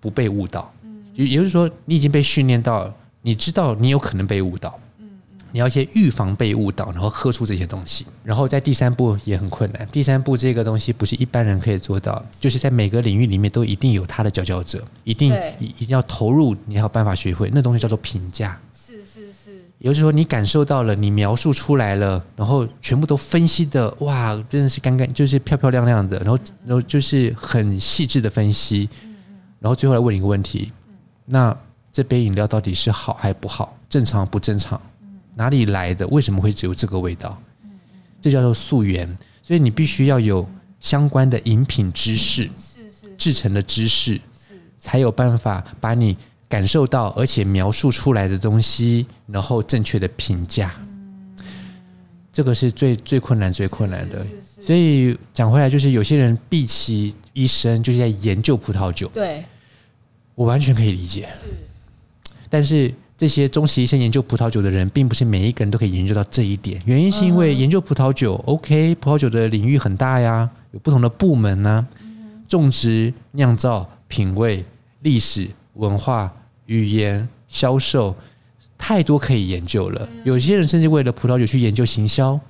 [0.00, 0.72] 不被误导？
[0.82, 4.78] 嗯，也就是说，你已经被训练到，你知道你有可能被误导。
[5.50, 8.06] 你要先预防被误导，然后喝出这些东西。
[8.22, 9.88] 然后在第三步也很困难。
[9.90, 17.50] 第三步这个东西不是一般人可以做到，就是在每个领域里面都一定有他的佼佼者，一定一一定要投入，你要有办法学会。
[17.52, 18.60] 那东西叫做评价。
[19.78, 28.88] 也就是说，你感受到了，你描述出来了，然后全部都分析的，哇，真的是干干，就是漂漂亮亮的，然后，然后就是很细致的分析，
[29.60, 30.72] 然后最后来问你一个问题：
[31.24, 31.56] 那
[31.92, 33.78] 这杯饮料到底是好还不好？
[33.88, 34.80] 正常不正常？
[35.36, 36.04] 哪里来的？
[36.08, 37.40] 为什么会只有这个味道？
[38.20, 39.16] 这叫做溯源。
[39.42, 40.44] 所以你必须要有
[40.80, 42.50] 相关的饮品知识，
[43.16, 44.20] 制成的知识，
[44.76, 46.16] 才有办法把你。
[46.48, 50.74] 感受到而且描述出来的东西，然后正确的评价，
[52.32, 54.24] 这个是最最困难、最困难的。
[54.60, 59.08] 所以讲回来，就是有些人毕其一生就是在研究葡萄酒。
[59.14, 59.44] 对，
[60.34, 61.28] 我完全可以理解。
[62.50, 66.80] 但是这些终其一生研究葡萄酒的人，并不是每一个人都可以研究到这一点。
[66.86, 71.86] 原因是因为研究葡萄酒、嗯、，OK，葡萄酒的领域很大呀，有不同的部门呢、啊，
[72.46, 74.64] 种植、酿造、品味、
[75.00, 76.32] 历史、文化、
[76.68, 78.16] 语言、销售，
[78.78, 80.08] 太多可以研究了。
[80.24, 82.40] 有些人甚至为了葡萄酒去研究行销。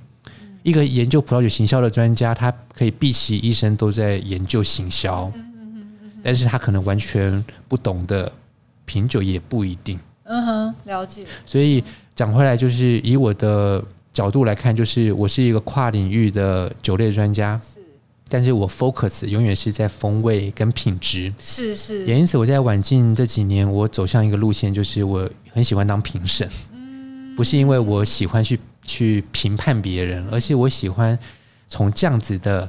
[0.65, 5.33] 一个研究葡萄酒行销的专家，他可以毕其一生都在研究行销，
[6.23, 8.31] 但是他可能完全不懂得
[8.85, 9.99] 品酒，也不一定。
[10.25, 11.25] 嗯哼，了解。
[11.47, 11.83] 所以
[12.15, 17.78] 讲回来，就是以我的角度来看，就是我是一个跨领域的酒类专家，是，
[18.29, 22.07] 但是我 focus 永远是在风味跟品质，是是。
[22.07, 28.59] 也因此，我在晚近这几年，我走向一个路线，就是我很喜欢当评审，嗯，不是因为我喜欢去。
[28.89, 31.19] 去评判别人，而是我喜欢
[31.67, 32.67] 从这样子的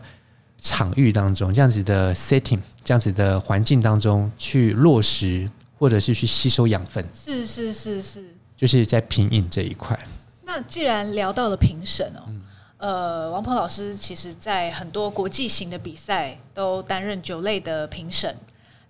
[0.57, 7.07] 场域当中，这样子的 setting，这样子的环境当中去落实，或者是去吸收养分。
[7.14, 9.97] 是是是是，就是在品饮这一块。
[10.43, 12.41] 那既然聊到了评审哦，嗯、
[12.80, 18.36] 呃，王鹏老师其实在很多国际型的比赛都担任酒类的评审。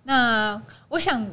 [0.04, 1.28] 那我想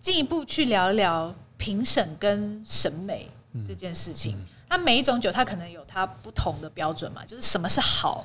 [0.00, 3.30] 进一步去聊一聊评审跟审美
[3.66, 4.36] 这件事情。
[4.36, 8.24] 嗯嗯那每一种酒，它可能有它不同的标准嘛，就是什么是好，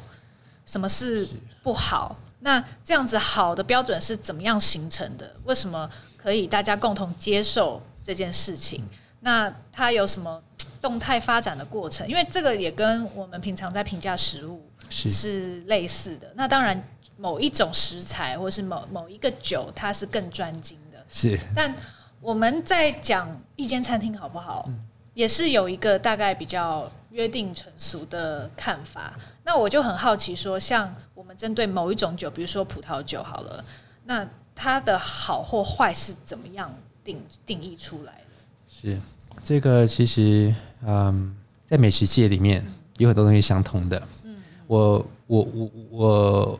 [0.66, 1.28] 什么是
[1.62, 2.16] 不好。
[2.40, 5.36] 那这样子好的标准是怎么样形成的？
[5.44, 8.84] 为什么可以大家共同接受这件事情？
[9.20, 10.42] 那它有什么
[10.82, 12.08] 动态发展的过程？
[12.08, 16.32] 因为这个也跟我们平常在评价食物是类似的。
[16.36, 16.82] 那当然，
[17.18, 21.04] 某一种食材或是某某一个酒，它是更专精的。
[21.10, 21.40] 是。
[21.56, 21.76] 但
[22.22, 24.66] 我们在讲一间餐厅好不好？
[24.68, 33.66] 嗯也是有一个大概比较约定成熟的看法，那我就很好奇说，像我们针对某一种酒，比如说葡萄酒好了，
[34.06, 34.26] 那
[34.56, 36.74] 它的好或坏是怎么样
[37.04, 38.46] 定定义出来的？
[38.70, 38.98] 是
[39.44, 40.56] 这个其实，
[40.86, 42.66] 嗯，在美食界里面
[42.98, 44.08] 有很多东西相同的。
[44.24, 44.36] 嗯，
[44.68, 46.60] 我我我我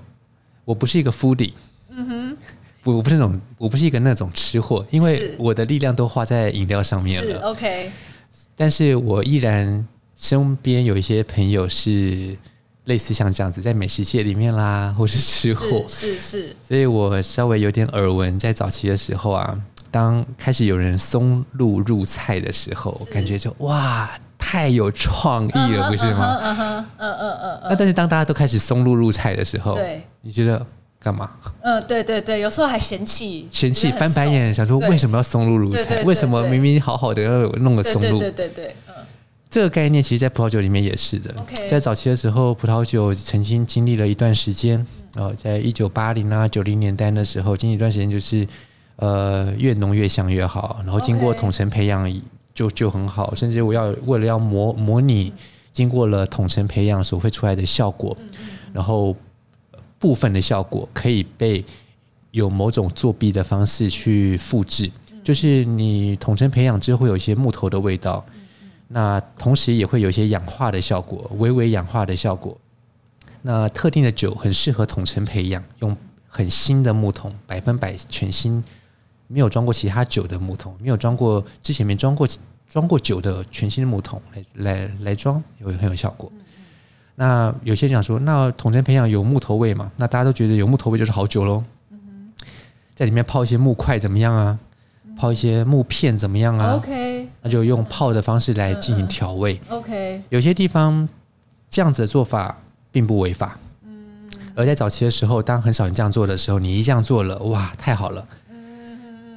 [0.66, 1.54] 我不是一个 foodie，
[1.90, 2.38] 嗯哼，
[2.84, 7.40] 我我不是那种，我不是一个那种吃货，因为我的力量都花在饮料上面了。
[7.50, 7.92] OK。
[8.56, 12.38] 但是我依然身边有一些朋友是
[12.84, 16.56] 类似像这样子，在美食界里面啦，或是吃货，是是，是。
[16.62, 19.60] 所以我稍微有点耳闻，在早期的时候啊，
[19.92, 26.38] 当开始有人松露入菜的时候，感觉就哇，太有创意了，不是吗？
[26.44, 27.62] 嗯嗯嗯嗯嗯。
[27.70, 30.66] 那但是当大家都开始松露入菜的时候，对，你觉得？
[31.02, 31.32] 干嘛？
[31.62, 36.04] 嗯，对对对，有时候还嫌弃，嫌弃翻白眼，想说为什么要松露入菜？
[36.04, 38.20] 为什么明明好好的要弄个松露？
[38.20, 38.94] 对对对，嗯，
[39.50, 41.34] 这个概念其实，在葡萄酒里面也是的。
[41.70, 44.86] 在早期的时候，葡萄酒曾经经历了一段时间，
[45.16, 48.46] 哦，在一九八零啊九零年代的时候，经历一段时间就是，
[49.00, 52.10] 呃，越浓越香越好，然后经过统称培养
[52.54, 55.34] 就就很好，甚至我要为了要模模拟
[55.74, 58.16] 经过了统称培养所会出来的效果，
[58.72, 59.16] 然后。
[60.02, 61.62] 部分的效果可以被
[62.32, 64.90] 有某种作弊的方式去复制，
[65.26, 68.26] 就是你统称培养之后会有一些木头的味道，
[68.88, 72.58] 那同时也会有一些氧化的效果，微微氧化的效果。
[73.42, 75.98] 那特定的酒很适合统称培养，用
[76.30, 78.64] 很新的木桶，百分百全新，
[79.32, 82.28] 没有装过其他酒的木桶，没有装过之前没装过
[82.68, 86.30] 装过酒的全新的木桶来来来装，也会很有效果。
[87.16, 89.92] 那有些人讲说，那统称培养有木头味嘛？
[89.98, 91.64] 那大家都觉得有木头味就是好酒喽。
[92.96, 94.60] 在里面泡一些木块怎么样啊？
[95.16, 99.60] 泡一些木片怎么样啊？OK，那就用泡的方式来进行调味。
[99.68, 101.08] OK，有些地方
[101.70, 102.58] 这样子的做法
[102.90, 103.60] 并不违法。
[103.84, 108.26] 嗯，而在早期的时候，当很少人这样做的时候，你一这样做了，哇，太好了。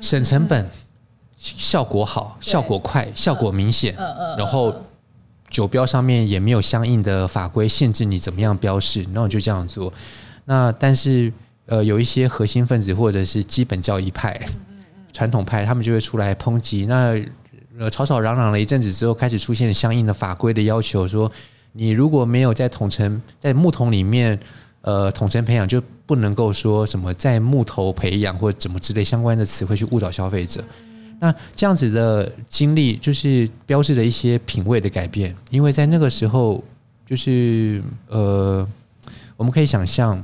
[0.02, 0.68] 省成本，
[1.38, 3.96] 效果好，效果快，效果明显。
[4.36, 4.74] 然后。
[5.52, 9.92] 酒标上面也没有相应的法规限制你怎么样标示，那我就这样做。
[10.46, 11.30] 那但是
[11.66, 14.34] 呃，有一些核心分子或者是基本教义派、
[15.12, 16.86] 传统派，他们就会出来抨击。
[16.86, 17.22] 那
[17.78, 21.30] 呃，吵吵嚷嚷了一阵子之后，开始出现相应的法规的要求，说
[21.72, 24.40] 你如果没有在统称在木桶里面
[24.82, 30.62] 呃统称培养，就不能够说什么在木头培养或怎么之类相关的词汇去误导消费者。
[31.18, 35.34] 那这样子的经历，就是标志了一些品味的改变。
[35.50, 36.62] 因为在那个时候，
[37.06, 38.68] 就是呃，
[39.36, 40.20] 我们可以想象，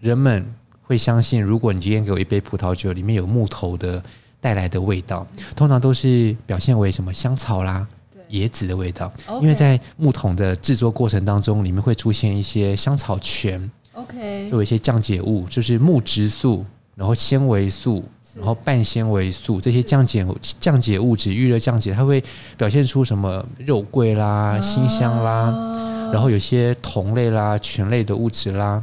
[0.00, 0.44] 人们
[0.82, 4.02] 会相信，如果你今天给我一杯葡萄酒，里面有木头的
[4.40, 5.24] 带来的味道，
[5.54, 7.86] 通常都是表现为什么香草啦、
[8.30, 9.12] 椰子的味道。
[9.40, 16.64] 因为在木桶的制作过程当中，里面会出现一些香草醛，OK，作为一些降解物，就是木质素。
[16.94, 18.02] 然后纤维素，
[18.34, 20.26] 然后半纤维素这些降解
[20.58, 22.24] 降解物质，遇热降解，它会
[22.56, 28.82] 表现出什么肉桂啦、辛香啦，然后有些酮类啦、醛类的物质啦。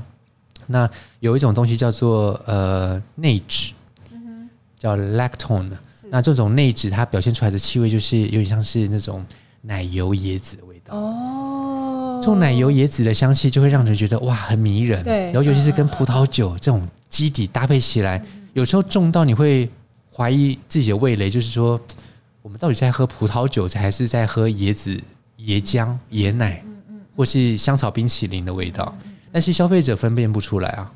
[0.68, 0.88] 那
[1.22, 3.72] 有一种东西叫做呃内酯，
[4.78, 5.72] 叫 lactone。
[6.14, 9.26] 那这种内酯它表现出来的气味就是有点像是那种
[9.62, 12.20] 奶油椰子的味道哦。
[12.22, 15.04] 这种奶油椰子的香气就会让人觉得哇很迷人。
[15.04, 19.68] 对，然后尤其是跟葡萄酒这种基底搭配起来，有时候重到你会
[20.16, 21.82] 怀疑自己的味蕾，就是说
[22.44, 24.96] 我们到底在喝葡萄酒，还是在喝椰子、
[25.40, 26.64] 椰浆、椰奶，
[27.18, 28.96] 或是香草冰淇淋的味道？
[29.32, 30.94] 但是消费者分辨不出来啊！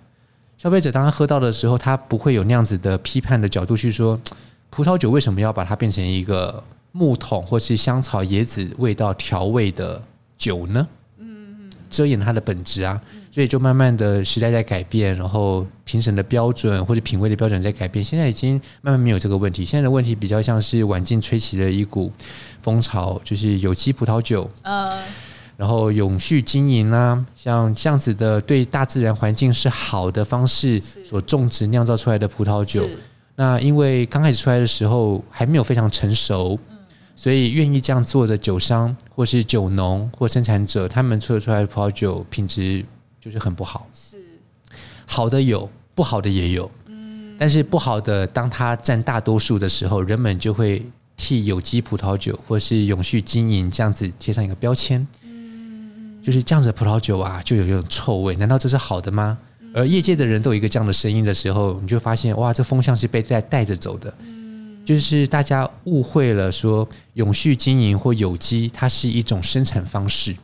[0.60, 4.20] 消费者当他喝到的时候，他不会有那样子的批判的角度去说，
[4.70, 10.02] 葡萄酒为什么要把它变成一个木桶或是香草椰子味道调味的
[10.38, 10.88] 酒呢？
[11.18, 13.02] 嗯，遮掩它的本质啊！
[13.32, 18.04] 所以就慢慢的时代在改变，然后评审的标准或者品味的标准在改变。
[18.04, 22.12] 现在已经慢慢没有这个问题，现在的问题比较像是晚近吹起的一股
[22.62, 24.50] 风潮，就是有机葡萄酒。
[24.64, 25.00] 呃。
[25.56, 32.88] 然后永续经营啦，像这样子的对大自然环境是好的方式所种植酿造出来的葡萄酒，
[33.40, 36.58] 那因为刚开始出来的时候还没有非常成熟，
[37.16, 42.84] 所以愿意这样做的酒商或是酒农或生产者，他们做出来的葡萄酒品质
[43.22, 43.88] 就是很不好。
[43.94, 44.18] 是
[45.06, 46.72] 好的有，不好的也有。
[46.88, 50.84] 嗯，但是不好的，当它占大多数的时候，人们就会
[51.16, 55.08] 替有机葡萄酒或是永续经营这样子贴上一个标签。
[56.24, 59.38] 就是这样子的葡萄酒啊，就有一种臭味，难道这是好的吗？
[59.78, 64.12] 而业界的人都有一个这样的声音的时候，你就发现哇，这风向是被带带着走的。
[64.84, 70.36] 就是大家误会了，说永续经营或有机，它是一种生产方式，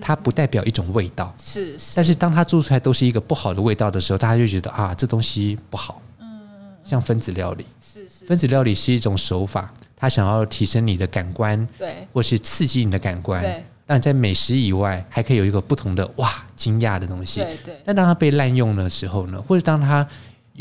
[0.00, 1.32] 它不代表一种味道。
[1.38, 6.02] 是，但是当它做出来都是一个不好的味道的时候，大家就觉得啊，这东西不好。
[6.20, 6.40] 嗯
[6.84, 13.62] 像分子料理，是是，分子料理是一种手法，它想要提升你的感官，对，或是刺激你的感官，对。
[13.86, 17.40] 但在美食以外，还可以有一个不同的哇惊讶的东西。
[17.40, 17.76] 对对。
[17.84, 20.06] 但当它被滥用的时候呢，或者当它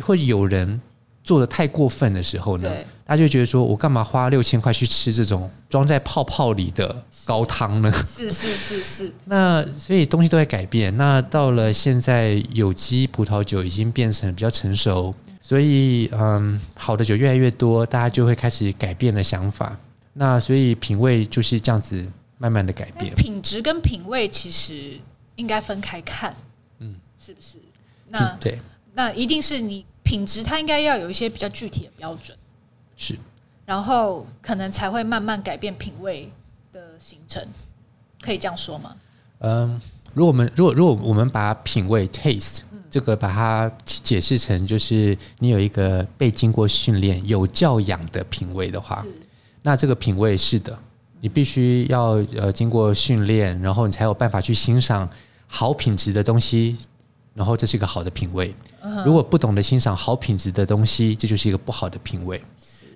[0.01, 0.81] 会有人
[1.23, 2.69] 做的太过分的时候呢，
[3.05, 7.91] 大家就觉得说我干嘛花六千块去吃这种装在泡泡里的高汤呢？
[8.07, 9.13] 是是是是。
[9.25, 10.95] 那所以东西都在改变。
[10.97, 19.77] 那到了现在，有机葡萄酒已经变成比较成熟，所以嗯，好的酒越来越多，大家就会开始改变了想法。
[20.13, 22.05] 那所以品味就是这样子。
[22.41, 24.99] 慢慢的改变，品质跟品味其实
[25.35, 26.35] 应该分开看，
[26.79, 27.59] 嗯，是不是？
[28.09, 28.59] 那对，
[28.95, 32.35] 那一定是你品质，它应该要有一些比较具体的标准，
[32.97, 33.15] 是，
[33.63, 36.31] 然后可能才会慢慢改变品味
[36.73, 37.47] 的形成，
[38.19, 38.95] 可以这样说吗？
[39.41, 39.79] 嗯，
[40.15, 49.05] 如果我们如果如果我们把品味 taste 这个把它解释成就是你有一个被经过训练、有教养的品味的话，
[49.61, 50.75] 那这个品味是的。
[51.21, 55.07] 你必须要呃经过训练，然后你才有办法去欣赏
[55.47, 56.75] 好品质的东西，
[57.33, 58.53] 然后这是一个好的品味。
[59.05, 62.41] 如果不懂得欣赏好品质的东西，这就是一个不好的品味。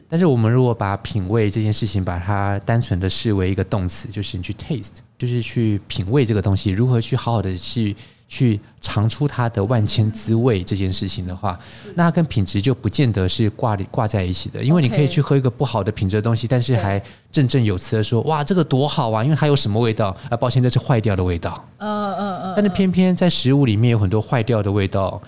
[0.10, 7.96] 但是我们如果把品味这件事情把它单纯的视为一个动词，就是你去 taste，就是去品味这个东西，如何去好好的去。
[8.36, 11.58] 去尝出它的万千滋味这件事情的话，
[11.96, 14.62] 那它跟品质就不见得是挂挂在一起的。
[14.62, 20.14] 因为你可以去喝一个不好的品质的东西，但是还振振有词的说：“哇，这个多好啊！”因为它有什么味道？
[20.30, 21.66] 啊，抱歉，这是坏掉的味道。
[21.78, 22.54] 嗯嗯嗯。
[22.58, 25.22] 但是偏偏在食物里面有很多坏掉的味道，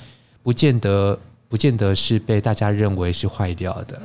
[0.43, 4.01] 不见得不见得是被大家认为是坏掉的。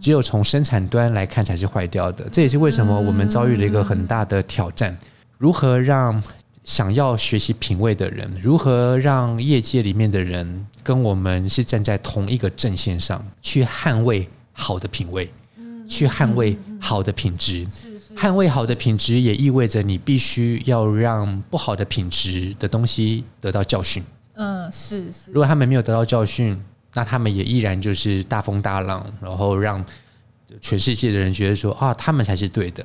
[0.00, 2.24] 只有从生产端来看才是坏掉的。
[2.30, 4.96] 这也是为什么我们遭遇了一个很大的挑战：
[5.38, 6.22] 如何让。
[6.68, 15.30] 想要学习品味的人，如何让业界里面的人跟我们是站在同一个阵线上，去捍卫好的品味，
[15.88, 17.66] 去捍卫好的品质。
[18.14, 24.04] 捍卫好的品质也意味着你必须要让不好的品质的东西得到教训。
[24.34, 25.32] 嗯，是是。
[25.32, 26.62] 如果他们没有得到教训，
[26.92, 29.82] 那他们也依然就是大风大浪，然后让
[30.60, 32.84] 全世界的人觉得说啊，他们才是对的。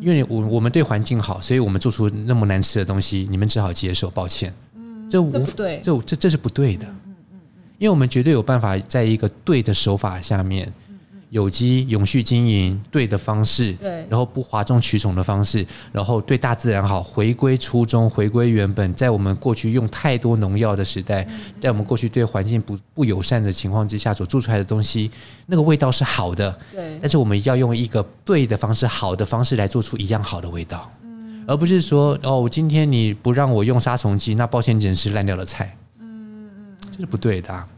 [0.00, 4.52] 因为我我们对环境好，所以我们做出那么难吃的东西，你们只好接受，抱歉。
[4.74, 6.84] 嗯，这无这不对，这这这是不对的。
[6.86, 7.40] 嗯嗯嗯，
[7.78, 10.72] 因为我们绝对有办法在一个对的手法下面。
[11.36, 18.94] 有机永续经营对的方式，对，然后不哗众取宠的方式，然后对大自然好，回归初衷，回归原本。
[18.94, 21.28] 在我们过去用太多农药的时代，
[21.60, 25.10] 在我们过去对环境不不友善的情况之下所做出来的东西，
[25.44, 26.98] 那个味道是好的，对。
[27.02, 37.68] 但是我们要用一个对的方式，好的方式来做出一样好的味道，嗯，而不是说哦，今天你不让我用杀虫剂，那抱歉，只能吃烂掉的菜，嗯嗯嗯，这是不对的啊。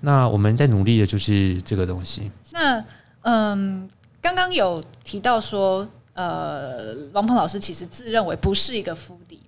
[0.00, 2.30] 那我们在努力的就是这个东西。
[2.52, 2.84] 那
[3.22, 3.88] 嗯，
[4.20, 9.38] 刚刚有提到说，呃，王鹏老师其实自认为不是一个 foodie。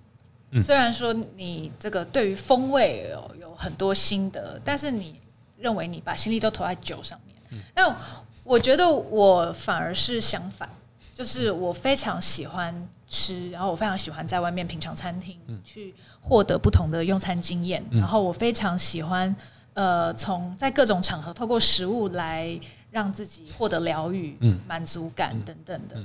[0.51, 5.19] 嗯，虽然说你这个对于风味有有很多心得，但是你
[5.57, 7.35] 认为你把心力都投在酒上面。
[7.49, 7.95] 嗯，那
[8.43, 10.69] 我觉得我反而是相反，
[11.13, 19.35] 就是我非常喜欢吃，然后我非常喜欢在外面品尝餐厅，去获得不同的用餐经验，然后我非常喜欢
[19.73, 22.59] 呃，从在各种场合透过食物来
[22.91, 25.95] 让自己获得疗愈、满足感等等的。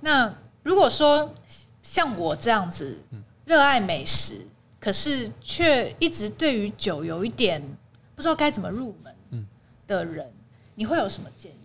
[0.00, 0.32] 那
[0.62, 1.34] 如果说
[1.82, 2.96] 像我这样子，
[3.44, 4.46] 热爱美食，
[4.78, 7.60] 可是却一直对于酒有一点
[8.14, 9.46] 不知道该怎么入门
[9.86, 10.26] 的人，
[10.76, 11.56] 你会有什么建议？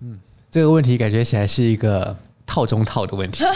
[0.00, 0.18] 嗯，
[0.50, 3.44] 这个问题感觉起来是一个套中套的问题。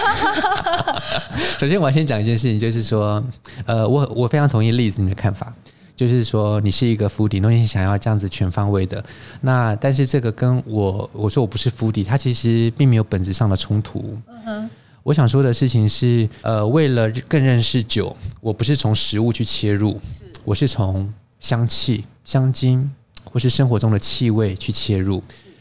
[1.59, 3.25] 首先，我要先讲一件事情，就是说，
[3.67, 5.55] 呃，我我非常同意 Liz 你的看法，
[5.99, 9.05] 就是说你是一个 foodie，你想要这样子全方位的。
[9.41, 14.17] 那但是这个跟我我说我不是 foodie，它其实并没有本质上的冲突。
[14.29, 14.71] 嗯哼。
[15.03, 20.01] 我想说的事情是，呃，为了更认识酒，我不是从食物去切入，
[20.45, 22.89] 我是从香气、香精
[23.25, 25.21] 或是生活中的气味去切入。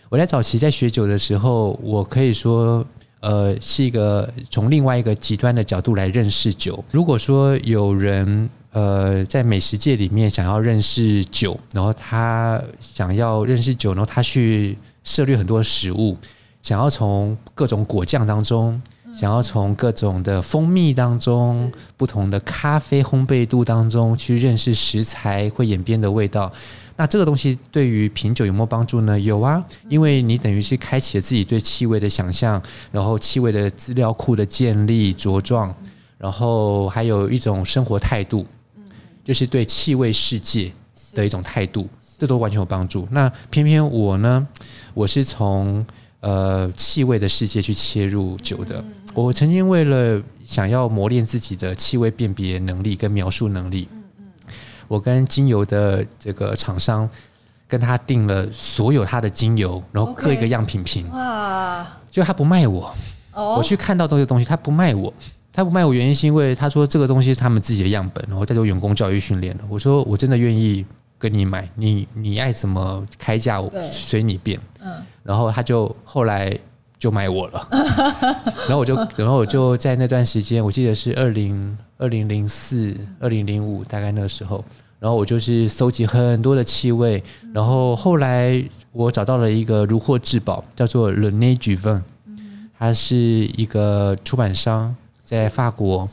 [0.10, 2.86] 我在早期在学酒的时候，我可以说，
[3.22, 6.84] 呃，是一个从另外一个极端的角度来认识酒。
[6.92, 16.16] 如果说有人，呃，在美食界里面想要认识酒，然后他想要认识酒，然后他去涉猎很多食物，
[16.62, 18.80] 想要从各种果酱当中。
[19.16, 26.52] 想要从各种的蜂蜜当中、不同的咖啡烘焙度当中去认识食材会演变的味道，
[26.98, 29.20] 那这个东西对于品酒有没有帮助呢？
[29.20, 32.62] 有啊，因为你等于是开启了自己对气味的想象，
[32.92, 35.74] 然后气味的资料库的建立茁壮，
[36.20, 38.46] 然后还有一种生活态度，
[39.28, 40.72] 就是对气味世界
[41.14, 43.06] 的一种态度，这都完全有帮助。
[43.12, 44.48] 那偏偏我呢，
[44.94, 45.86] 我是从
[46.22, 48.82] 呃气味的世界去切入酒的。
[49.14, 53.90] 我曾经为了想要磨练自己的气味辨别能力跟描述能力，
[54.88, 57.10] 我跟精油的这个厂商
[57.68, 61.10] 跟他订了所有他的精油，然后各一个样品瓶。
[61.12, 61.86] 哇！
[62.10, 62.96] 就他不卖我，
[63.34, 65.14] 我去看到这些东西，他不卖我，
[65.58, 69.64] 他不卖我原因是因为他说这个东西是他们自己的样本，然后在做员工教育训练的。
[69.68, 70.86] 我说我真的愿意
[71.18, 74.60] 跟你买，你你爱怎么开价我随你便。
[74.80, 74.94] 嗯，
[75.24, 76.56] 然后他就后来。
[77.00, 77.68] 就买我了，
[78.68, 84.66] 然后我就，然后我就在那段时间，我记得是二零二零零四、二零零五大概那个时候，
[85.00, 88.60] 然后我就是搜集很多的气味，然后后来
[88.92, 92.02] 我找到了一个如获至宝，叫做 Le Nez du Vin，
[92.80, 94.96] 它是一个出版商
[95.28, 96.10] 在法国，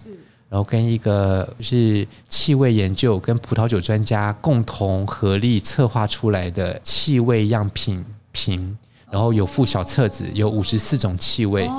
[0.48, 8.76] 然后跟一个是气味研究跟葡萄酒专家共同合力策划出来的气味样品瓶。
[9.10, 11.70] 然后有附小册子，有五十四种气味。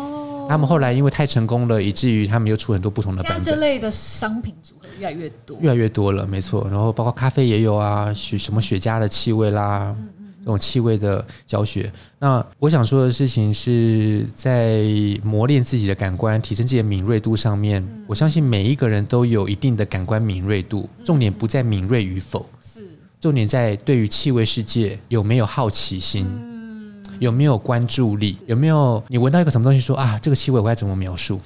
[0.47, 3.43] 他们后来因为太成功了，以至于他们又出很多不同的版本。
[3.43, 6.65] 这类的商品组合越来越多，越来越多了，没错。
[6.71, 9.93] 然后包括咖啡也有啊，雪什么雪茄的气味啦，
[10.45, 11.91] 这种气味的教学。
[12.19, 14.85] 那我想说的事情是在
[15.23, 17.83] 磨练自己的感官，提升自己的敏锐度上面。
[18.05, 22.87] 我相信每一个人都有一定的感官敏锐度，重点不在敏锐与否，是
[23.19, 26.27] 重点在对于气味世界有没有好奇心。
[27.17, 28.37] 有没有关注力？
[28.45, 31.39] 有没有你闻到一个什么东西说啊，这个气味我该怎么描述？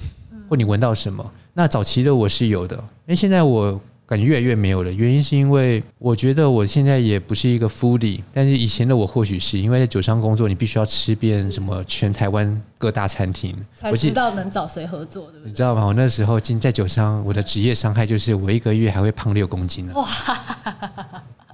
[0.48, 1.32] 或你闻到什么？
[1.54, 3.80] 那早期的我是有的，因为现在我
[4.10, 4.90] 感觉越来越没有了。
[4.90, 15.48] 原因是因为我觉得我现在也不是一个 foodie，但是以前的我或许是因为在酒商工作，你必须要吃遍什么全台湾各大餐厅，才知道能找谁合作，对不对？
[15.50, 15.86] 你知道吗？
[15.86, 19.92] 我那时候进在酒商，我的职业伤害就是我一个月还会胖六公斤呢。
[19.94, 20.04] 哇！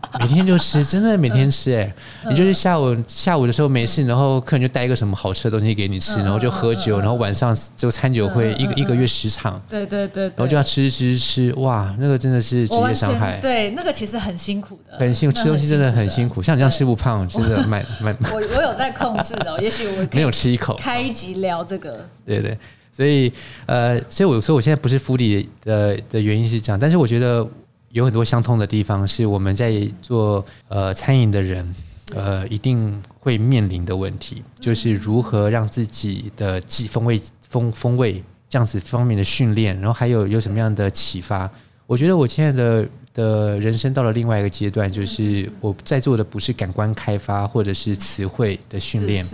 [0.20, 1.94] 每天就吃，真的每天吃哎、欸！
[2.30, 13.38] 你就是下午下午的时候没事，然后客人就带一个什么好吃的东西给你吃，然后就喝酒，然后晚上就餐酒会一个一个月十场，对对对，然后就要吃吃吃，哇，那个真的是职业伤害。
[13.40, 16.40] 对，那个其实很辛苦的，很辛苦，吃东西真的很辛苦。
[16.42, 18.16] 像你这样吃不胖，真的蛮蛮。
[18.32, 22.06] 我我有在控制哦，也许我没有吃一口，开一集聊这个。
[22.24, 22.56] 对对，
[22.90, 23.32] 所以
[23.66, 27.46] 呃，所以我说我现在不是 foodie 的的原因是这样，但是我觉得。
[27.90, 31.74] 有很多相通的地方，是我们在做呃餐饮的人，
[32.14, 41.50] 呃一定会面临的问题，就是如何让自己的技风味风风味这样子方面的训练，然后还有有什么样的启发？
[41.86, 49.24] 我觉得我现在的的人生到了另外一个阶段，就是我在做的不是感官开发或者是词汇的训练，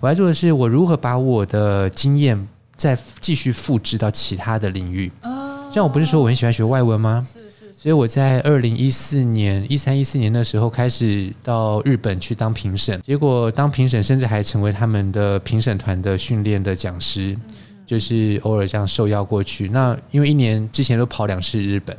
[0.00, 5.10] 我在做的是我如何把我的经验再继续复制到其他的领域。
[5.74, 7.26] 像我不是说我很喜欢学外文吗？
[7.78, 17.36] 所以我在二零一四年、一三、一四年的时候开始到日本去当评审，结果当评审甚至还成为他们的评审团的训练的讲师，
[17.84, 19.68] 就是偶尔这样受邀过去。
[19.68, 21.94] 那因为一年之前都跑两次日本。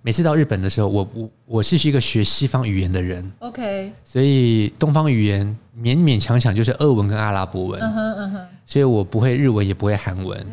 [0.00, 5.44] 每次到日本的时候，我我我是一个学西方语言的人，OK，所以东方语言
[5.76, 10.46] 勉勉强强就是俄文跟阿拉伯文，嗯哼嗯哼，所以我不会日文也不会韩文，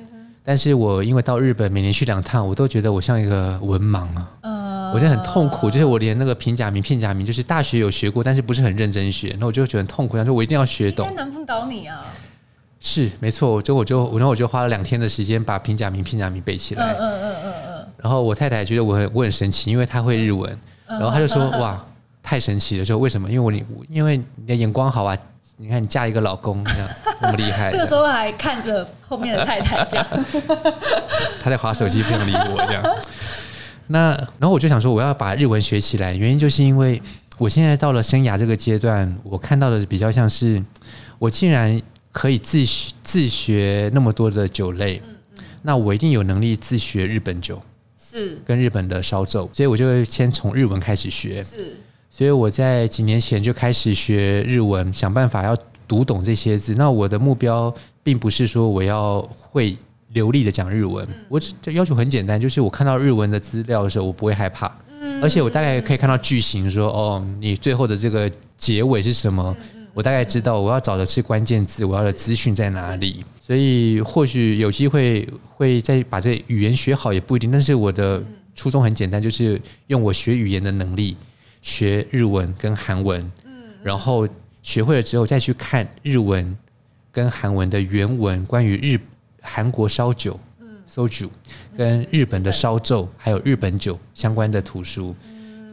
[0.45, 12.05] 但是我因为到日本每年去两趟，我都觉得我像一个文盲啊，嗯，我觉得很痛苦，就是我连那个平假名、片假名，就是大学有学过，但是不是很认真学，那我就觉得很痛苦，他说我一定要学懂，难不倒你啊。
[12.79, 16.93] 是没错，我就我就然后我就花了两天的时间把平假名、片假名背起来。
[16.93, 17.87] 嗯嗯嗯嗯嗯。
[17.97, 21.83] 然后我太太觉得我很我很神奇，因为她会日文，然后她就说：“哇，
[22.21, 23.27] 太神奇了！”说为什么？
[23.31, 25.17] 因为我你因为你的眼光好啊，
[25.57, 26.89] 你看你嫁一个老公这样
[27.21, 27.71] 那么厉害。
[27.71, 30.05] 这个时候还看着后面的太太这样。
[31.43, 32.83] 他在划手机，不想理我这样。
[33.87, 37.01] 那然后我就想说，我要把日文学起来，原因就是因为
[37.37, 40.63] 我现在到了生涯这个阶段，我看到的比较像是
[41.19, 41.81] 我竟然。
[42.15, 47.61] 可以自学自学那么多的酒类，嗯嗯、那我一定有能力自学日本酒，
[48.01, 51.43] 是跟日本的烧酒，所以我就先从日文开始学。
[51.43, 51.75] 是，
[52.17, 55.53] 所以我在几年前就开始学日文，想办法要
[55.85, 56.73] 读懂这些字。
[56.75, 59.75] 那我的目标并不是说我要会
[60.13, 69.53] 流利的讲日文，嗯、我这要求很简单，就是我看到日文的资料的时候，我不会害怕，嗯、而且我大概可以看到句型说，说哦，你最后的这个结尾是什么。
[69.73, 77.49] 嗯我大概知道我要找的是关键字，我要的资讯在哪里，所以或许有机会会再把这语言学好也不一定。
[77.49, 78.21] 但是我的
[78.53, 79.57] 初衷很简单，就是
[79.87, 81.15] 用我学语言的能力
[81.65, 83.51] 学日文跟韩文，嗯。
[83.81, 84.27] 然后
[84.61, 86.55] 学会了之后再去看日文
[87.11, 88.99] 跟韩文的原文，关于日
[89.41, 90.39] 韩国烧酒、
[90.87, 91.27] soju
[91.75, 95.15] 跟日本的烧酎还有日本酒相关的图书。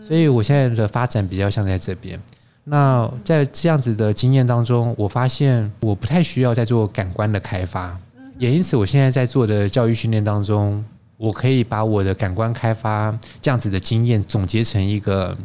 [0.00, 2.18] 所以我现在的发展比较像在这边。
[2.64, 7.98] 那在这样子的经验当中，我发现我不太需要再做感官的开发，
[8.38, 10.82] 也因此我现在在做的教育训练当中，
[11.18, 15.36] 我可以把我的感官开发这样子的经验总结成一个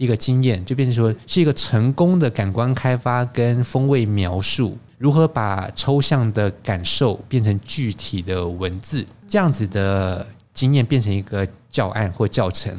[0.00, 12.74] 一个经验，就变成说是一个成功的感官开发跟风味描述，如何把抽象的感受变成具体的文字，这样子的经验变成一个教案或教程，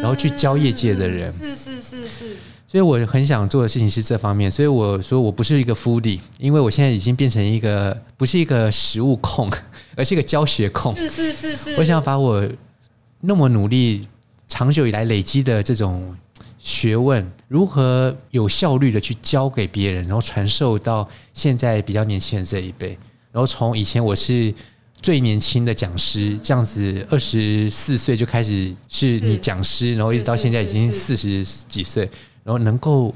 [0.00, 2.36] 然后去教业界的人，是是是是。
[2.68, 9.50] 所以我很想做的事情是这方面，所以我说我不是一个 foodie，因为我现在已经变成一个不是一个食物控，
[9.96, 10.94] 而是一个教学控。
[10.94, 11.74] 是是是是。
[11.76, 12.48] 我想把我
[13.20, 14.06] 那么努力、
[14.46, 16.16] 长久以来累积的这种
[16.64, 22.98] 学问，如何有效率的去教给别人，然后传授到现在比较年轻的这一辈。
[23.30, 24.52] 然后从以前我是
[25.02, 32.08] 最年轻的讲师，这样子二十四岁就开始是你讲师，然后一直到现在已经四十几岁。
[32.42, 33.14] 然后能够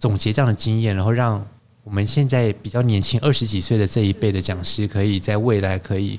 [0.00, 1.46] 总结这样的经验，然后让
[1.84, 6.18] 我们现在比较年轻二十几岁的这一辈的讲师，可以在未来可以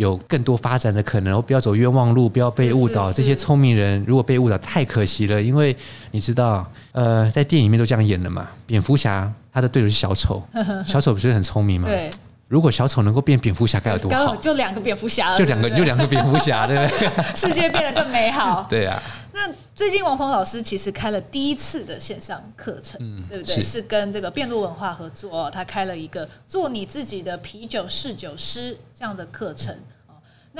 [0.00, 3.12] 有更多发展的可能，然后不要走冤枉路，不要被误导。
[3.12, 5.40] 这些聪明人如果被误导，太可惜了。
[5.40, 5.76] 因为
[6.10, 8.48] 你知道，呃，在电影里面都这样演的嘛。
[8.66, 10.42] 蝙蝠侠他的对手是小丑，
[10.88, 11.86] 小丑不是很聪明吗？
[11.86, 12.08] 对。
[12.48, 14.34] 如果小丑能够变蝙蝠侠，该有多好？
[14.36, 17.08] 就两个蝙蝠侠，就两个，就两个蝙蝠侠，对不对？
[17.36, 18.66] 世界变得更美好。
[18.70, 19.00] 对啊。
[19.32, 23.54] 那最近王鹏老师其实开了第一次的线上课程，嗯、对不对？
[23.54, 29.72] 是，是跟这个辩路文化合作，他开了一个做你自己的啤酒侍酒师这样的课程。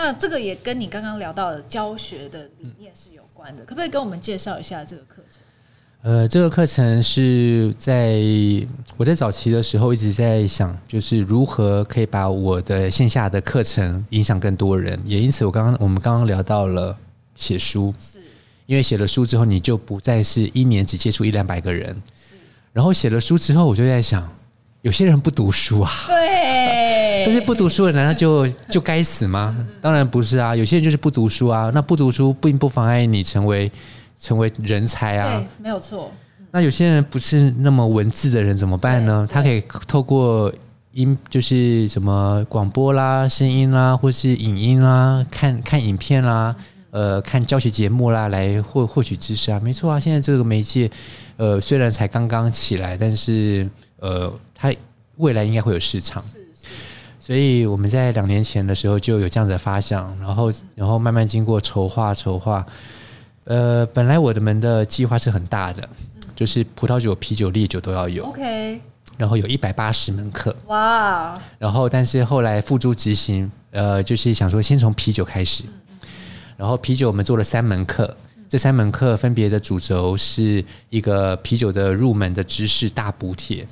[0.03, 5.43] 那这个也跟你刚刚聊到的教学的理念是有关的，可不可以跟我们介绍一下这个课程？
[6.01, 8.19] 呃，这个课程是在
[8.97, 14.99] 我在早期的时候一直在想，就是如何可以把我的线下的课程影响更多人。
[15.05, 16.97] 也因此，我刚刚我们刚刚聊到了
[17.35, 18.23] 写书，是
[18.65, 21.95] 因为写了书之后，你就不再是一年只接触一两百个人。
[22.15, 22.37] 是，
[22.73, 24.27] 然后写了书之后，我就在想，
[24.83, 29.57] 有些人不读书啊，对， 但是不读书的难道就就该死吗？
[29.81, 33.71] 当然不是啊，有些人就是不读书啊，那不读书并不妨碍你成为。
[34.23, 36.13] 成为人才啊，对，没有错。
[36.51, 39.27] 那有些人不是那么文字的人怎么办呢？
[39.33, 40.53] 他可以透过
[40.93, 46.55] 音，就是什么广播啦、声音啦，或是影音啦，看看影片啦，
[46.91, 49.61] 呃，看教学节目啦，来获获取知识啊。
[49.61, 50.91] 没错啊，现在这个媒介，
[51.37, 53.69] 呃，虽然才刚刚起来，但是
[53.99, 54.73] 呃，它
[55.17, 56.23] 未来应该会有市场。
[57.19, 62.67] 所以我们在两年前的时候就有这样的发想，然后然后慢慢经过筹划筹划。
[63.45, 65.89] 呃，本来我的们的计划是很大的，
[66.35, 68.25] 就是葡萄酒、啤酒、烈酒都要有。
[68.27, 68.81] OK，
[69.17, 70.55] 然后有一百八十门课。
[70.67, 71.41] 哇！
[71.59, 75.65] 然后，但是后来付诸执行，呃，就是想说先从啤酒开始，
[76.61, 78.15] 然后啤酒我们做了三门课，
[78.47, 83.67] 这三门课分别的主轴是一个啤酒的入门的知识大补帖。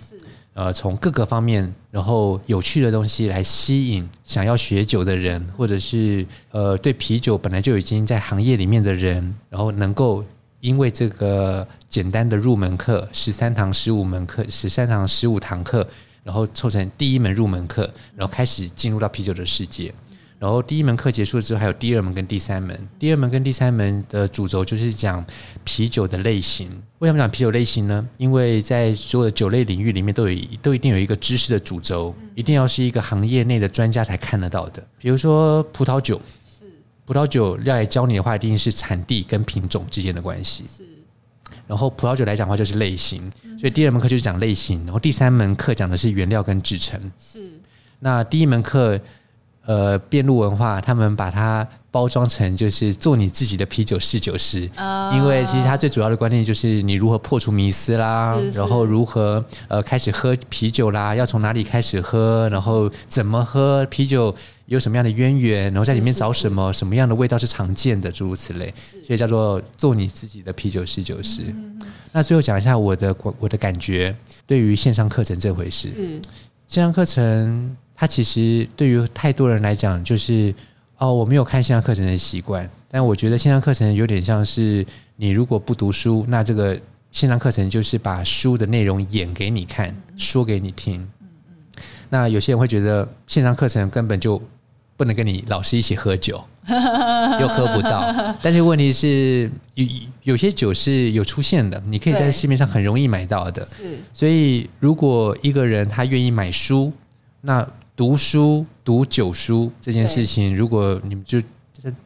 [0.55, 10.25] 呃，从各个方面，然后有趣的东西来吸引想要学酒的人，或者是呃对啤酒本来就已经在行业里面的人，然后能够
[10.61, 15.87] 因为这个简单的入门课，十三堂十五门课，十三堂十五堂课，
[16.25, 17.83] 然后凑成第一门入门课，
[18.17, 19.93] 然后开始进入到啤酒的世界。
[20.39, 22.89] 然后第一门课结束之后，还有第二门跟第三门。
[22.97, 25.25] 第二门跟第三门的主轴就是讲
[25.65, 26.69] 啤酒的类型。
[27.01, 28.09] 为什么讲啤酒类型呢？
[28.19, 34.81] 因为在所有的酒类领域里面，都有都一定有一个知识的主轴，一定要是一个行业内的专家才看得到的。
[34.99, 36.65] 比如说葡萄酒，是
[37.05, 40.65] 葡萄酒要来教你的话，一定是产地跟品种之间的关系。
[40.69, 40.85] 是。
[41.67, 43.29] 然后葡萄酒来讲的话，就是类型。
[43.59, 44.85] 所以第二门课就是讲类型。
[44.85, 47.01] 然后第三门课讲的是原料跟制成。
[47.19, 47.61] 是。
[47.99, 49.01] 那第一门课。
[49.69, 58.59] 呃，边路文化，他们把它包装成就是做你自己的啤酒侍酒师，哦、因为其实它最主要的观念就是你如何破除迷思啦，是是。
[58.59, 68.73] 然后如何呃开始喝啤酒啦，要从哪里开始喝，然后怎么喝啤酒，有什么样的渊源，然后在里面找什么什么样的味道是常见的，诸如此类，
[69.05, 71.43] 所以叫做做你自己的啤酒试酒师。
[71.49, 71.79] 嗯、
[72.11, 74.17] 那最后讲一下我的我的感觉，
[74.47, 75.91] 对于线上课程这回事，
[76.67, 77.77] 线上课程。
[77.99, 80.55] 它其实对于太多人来讲，就是
[80.99, 82.71] 哦，我没有看线上课程的习惯。
[82.89, 84.87] 但我觉得线上课程有点像是
[85.17, 86.79] 你如果不读书，那这个
[87.11, 91.07] 线上课程就是把书的内容演给你看，说给你听。
[92.09, 94.41] 那有些人会觉得线上课程根本就
[94.97, 96.41] 不能跟你老师一起喝酒，
[97.41, 98.35] 又喝不到。
[98.41, 99.87] 但是问题是，有
[100.23, 103.65] 有些酒是有出现的，你可以在市面上很容易买到的。
[103.65, 106.93] 是，所以如果一个人他愿意买书，
[107.41, 107.69] 那
[107.99, 111.41] 读书读酒书这件事情，如果你们就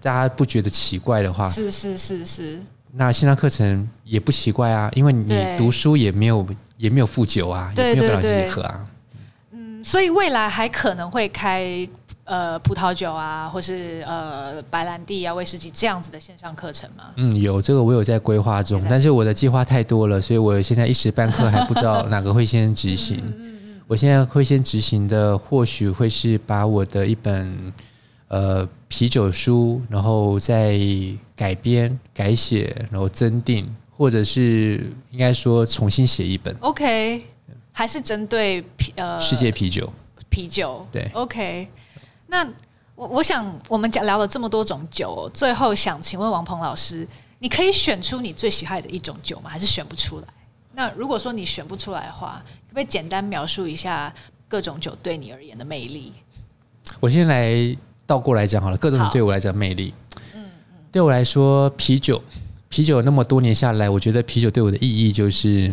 [0.01, 2.59] 大家不觉得奇怪的话，是是是是。
[2.93, 5.29] 那线上课程也不奇怪啊，因为你
[5.59, 6.47] 读书也没有
[6.79, 8.87] 也没有附九啊，也没有办法自己喝啊。
[9.51, 11.87] 嗯，所以未来还可能会开
[12.25, 17.05] 呃葡萄酒啊，或是呃白兰地啊、威士忌这样子的线上课程吗？
[17.17, 23.23] 嗯，有这个我有在规划中，但是我的计划太多了，所以我现在一时半刻还不知道 哪个会先执行。
[23.37, 23.59] 嗯
[23.93, 27.71] 我现在会先执行的，或许会是把我的一本
[28.29, 30.81] 呃啤酒书，然后再
[31.37, 36.57] 改编、改写，然后增订，或者是应该说重新写一本。
[36.61, 37.23] OK，
[37.71, 39.93] 还是针对啤呃世界啤酒
[40.31, 41.11] 啤酒对。
[41.13, 41.69] OK，
[42.29, 42.43] 那
[42.95, 47.07] 我我想我们讲聊了这么多种酒，最后想请问王鹏老师，
[47.41, 49.51] 你可以选出你最喜爱的一种酒吗？
[49.51, 50.25] 还是选不出来？
[50.75, 54.13] 那如果说你选不出来的话，可不可以简单描述一下
[54.49, 56.13] 各种酒对你而言的魅力？
[57.01, 57.55] 我先来
[58.07, 59.95] 倒过来讲好了，各种酒对我来讲魅力。
[60.35, 62.23] 嗯嗯，对我来说，啤酒，
[62.69, 65.73] 啤酒那么多年下来，我觉得啤酒对我的意义就是，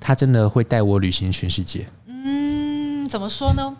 [0.00, 1.86] 它真的会带我旅行全世界。
[2.06, 3.76] 嗯，怎么说呢？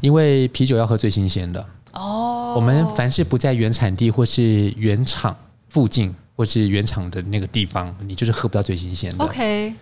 [0.00, 2.54] 因为啤酒要喝最新鲜的哦。
[2.56, 5.36] 我们凡是不在原产地或是原厂
[5.68, 9.24] 附近或是原厂的那个地方，你就是喝不到最新鲜的。
[9.24, 9.72] OK。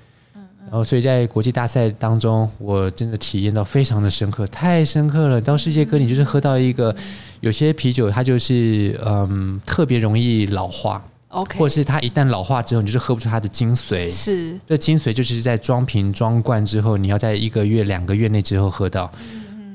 [0.70, 5.40] 然后，所以在国际大赛当中，我真的体验到非常的深刻，太深刻了。
[5.40, 6.94] 到世界各地，就是喝到一个
[7.40, 14.10] 有些啤酒，它就是嗯特别容易老化，OK，或者是它一旦老化之后，你就是喝不出它的精髓。
[14.10, 19.10] 是，这精髓就是在装瓶装罐之后，你要在一个月、两个月内之后喝到。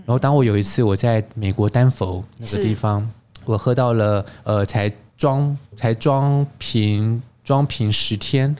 [0.06, 3.10] 然后，当我有一次我在美国丹佛那个地方，
[3.46, 8.56] 我喝到了呃，才装才装瓶装瓶十天。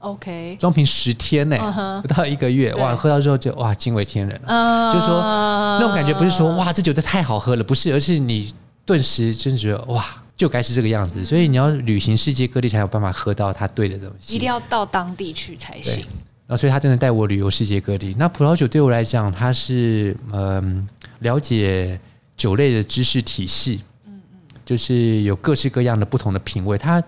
[0.00, 2.02] OK，装瓶十天呢、欸，uh huh.
[2.02, 4.48] 不到一个月，哇，喝到之后就哇惊为天人了。
[4.48, 4.92] Uh.
[4.92, 8.52] 就是说那种感觉不是说哇这酒都太好喝了，不是，而是你
[8.84, 10.04] 顿时真的觉得哇
[10.36, 11.24] 就该是这个样子。
[11.24, 16.04] 所以你要旅行世界各地才有办法喝到它对的东西，一定要到当地去才行。
[16.46, 18.14] 然后所以他真的带我旅游世界各地。
[18.18, 20.86] 那葡萄酒对我来讲，它是嗯
[21.20, 21.98] 了解
[22.36, 27.02] 酒类的知识体系，嗯嗯，就是有各式各样的不同的品味，它。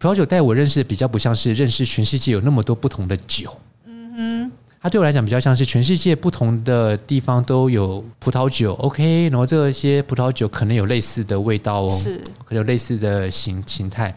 [0.00, 14.16] 葡萄酒带我认识的比较不像是认识全世界有那么多不同的酒，嗯哼，它对我来讲比较像是全世界不同的地方都有葡萄酒，OK，然后这些葡萄酒可能有类似的味道哦，是，可能有类似的形形态，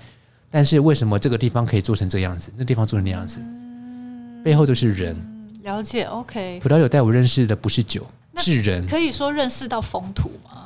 [0.49, 5.13] 但是为什么这个地方可以做成这样子，那地方做成那样子，嗯、背后就是人，
[5.63, 6.61] 了解，OK。
[6.63, 8.07] 葡萄酒带我认识的不是酒，
[8.37, 10.63] 是人，可以说认识到风土吗？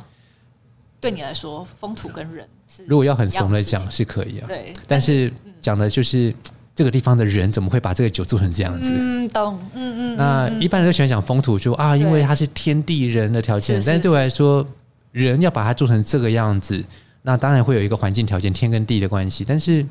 [1.02, 2.48] 对你来说，风土跟人。
[2.86, 6.34] 如果要很怂的讲是可以啊，对，但是讲的就是
[6.76, 8.92] 这个地方的人怎么会把这个酒做成这样子？
[8.94, 10.18] 嗯，懂，嗯嗯。
[10.18, 14.66] 那一般人都喜欢讲风土，说啊，因为它是天地人的条件，但是对我来说，
[15.12, 16.84] 人要把它做成这个样子，
[17.24, 19.44] 那当然会有一个环境条件，天跟地的关系。
[19.44, 19.84] 但是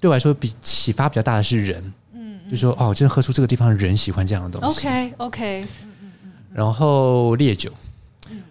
[0.00, 1.92] 对我来说，比启发比较大的是人。
[2.12, 4.86] 嗯，就说哦，真的喝出这个地方的人喜欢这样的东西。
[4.88, 5.62] OK OK。
[5.62, 6.32] 嗯嗯嗯。
[6.52, 7.70] 然后烈酒，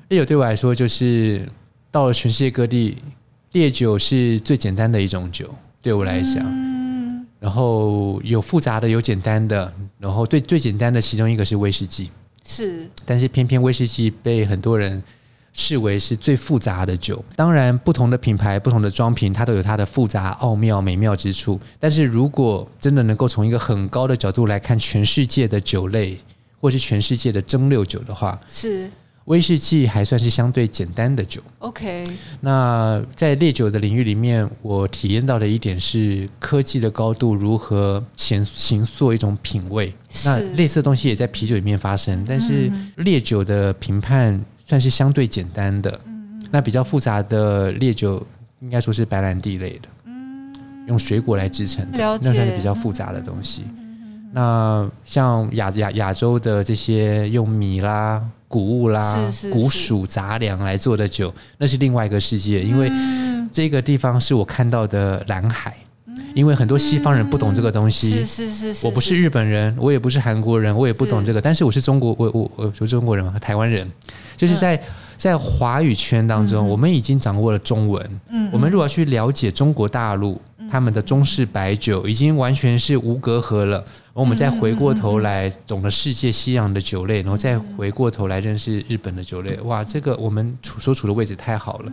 [0.07, 1.47] 烈酒对我来说就是
[1.91, 2.97] 到了全世界各地，
[3.55, 5.49] 烈酒是最简单的一种酒，
[5.81, 6.43] 对我来讲。
[6.45, 7.25] 嗯。
[7.39, 9.71] 然后有复杂的，有简单的。
[9.97, 12.11] 然后最最简单的其中一个是威士忌。
[12.45, 12.85] 是。
[13.05, 15.01] 但是偏偏威士忌被很多人。
[15.57, 21.57] 视为是最复杂的酒，当然不同的品牌、不同的装瓶，它都有它的复杂、奥妙、美妙之处。
[21.79, 26.19] 但是如果真的能够从一个很高的角度来看全世界的酒类，
[26.59, 28.91] 或是全世界的蒸馏酒的话，是
[29.25, 31.41] 威士忌还算是相对简单的酒。
[31.59, 32.03] OK，
[32.41, 39.93] 那在烈酒的领域里面，我体验到的一点是科技的高度如何形形塑一种品味。
[40.23, 44.43] 那类似的东西也在啤酒里面发生，但是烈酒的评判。
[44.67, 46.01] 算是相对简单的，
[46.49, 48.25] 那比较复杂的烈酒
[48.61, 49.87] 应该说是白兰地类的，
[50.87, 53.65] 用水果来制成的，那算是比较复杂的东西。
[54.33, 62.89] 那像亚亚亚洲的这些用米啦、谷物啦、谷薯杂粮来做的酒，那是另外一个世界，因为
[63.51, 65.75] 这个地方是我看到的蓝海。
[66.33, 68.87] 因为很多西方人不懂这个东西，是是是是。
[68.87, 71.41] 我不是日本人，我也不是韩国人，我也不懂这个。
[71.41, 73.89] 但是我是中国，我我我是中国人嘛，台湾人，
[74.37, 74.81] 就是在
[75.17, 78.19] 在华语圈当中，我们已经掌握了中文。
[78.29, 80.39] 嗯，我们如果要去了解中国大陆
[80.71, 83.83] 他们的中式白酒，已经完全是无隔阂了。
[84.13, 89.59] 我们再回过头来懂得世界西洋的酒类，然后再回过头来认识日本的酒类。
[89.61, 91.91] 哇，这个我们处所处的位置太好了。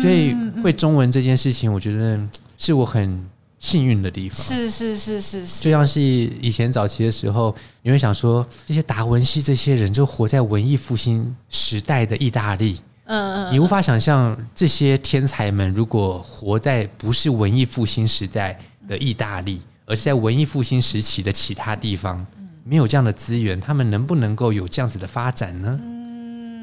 [0.00, 2.20] 所以会中文这件事情，我觉得
[2.58, 3.22] 是我很。
[3.62, 12.80] 幸运的地方是是是是是，就像是以前早期的时候，你会想说，这些达文西这些人就活在文艺复兴时代的意大利，
[13.12, 18.58] 嗯嗯，你无法想象这些天才们如果活在不是文艺复兴时代
[18.88, 22.26] 的意大利，而是在文艺复兴时期的其他地方，
[22.64, 25.78] 没有这样的资源，他们能不能够有这样子的发展呢？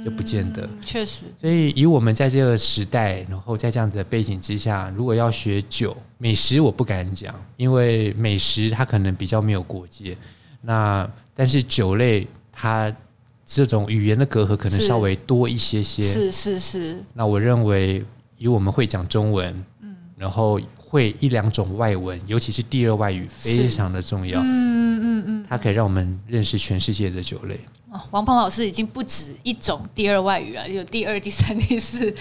[0.04, 1.26] 就不见得，确实。
[1.38, 10.18] 所以，以我们在这个时代，然后在这样子的背景之下，如果要学酒美食，我不敢讲，因为美食它可能比较没有国界。
[10.62, 12.90] 那但是酒类，它
[13.52, 16.04] 这种语言的隔阂可能稍微多一些些。
[16.04, 17.04] 是是是。
[17.14, 18.06] 那我认为，
[18.38, 24.40] 以我们会讲中文，嗯，然后会一两种外文，尤其是第二外语，非常的重要。
[24.40, 24.46] 嗯
[25.02, 27.60] 嗯嗯，它可以让我们认识全世界的酒类。
[27.90, 32.14] 哦，王鹏老师已经不止一种第二外语了，有第二、第三、第四。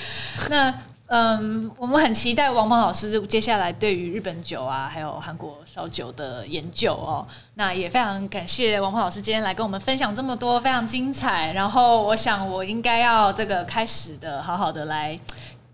[0.48, 0.74] 那
[1.08, 7.26] 嗯，我们很期待王鹏老师接下来对于日本酒啊，还有韩国烧酒的研究哦。
[7.54, 11.50] 那也非常感谢王鹏老师今天来跟我们分享这么多，非常精彩。
[11.54, 15.18] 然后我想我应该要这个开始的，好好的来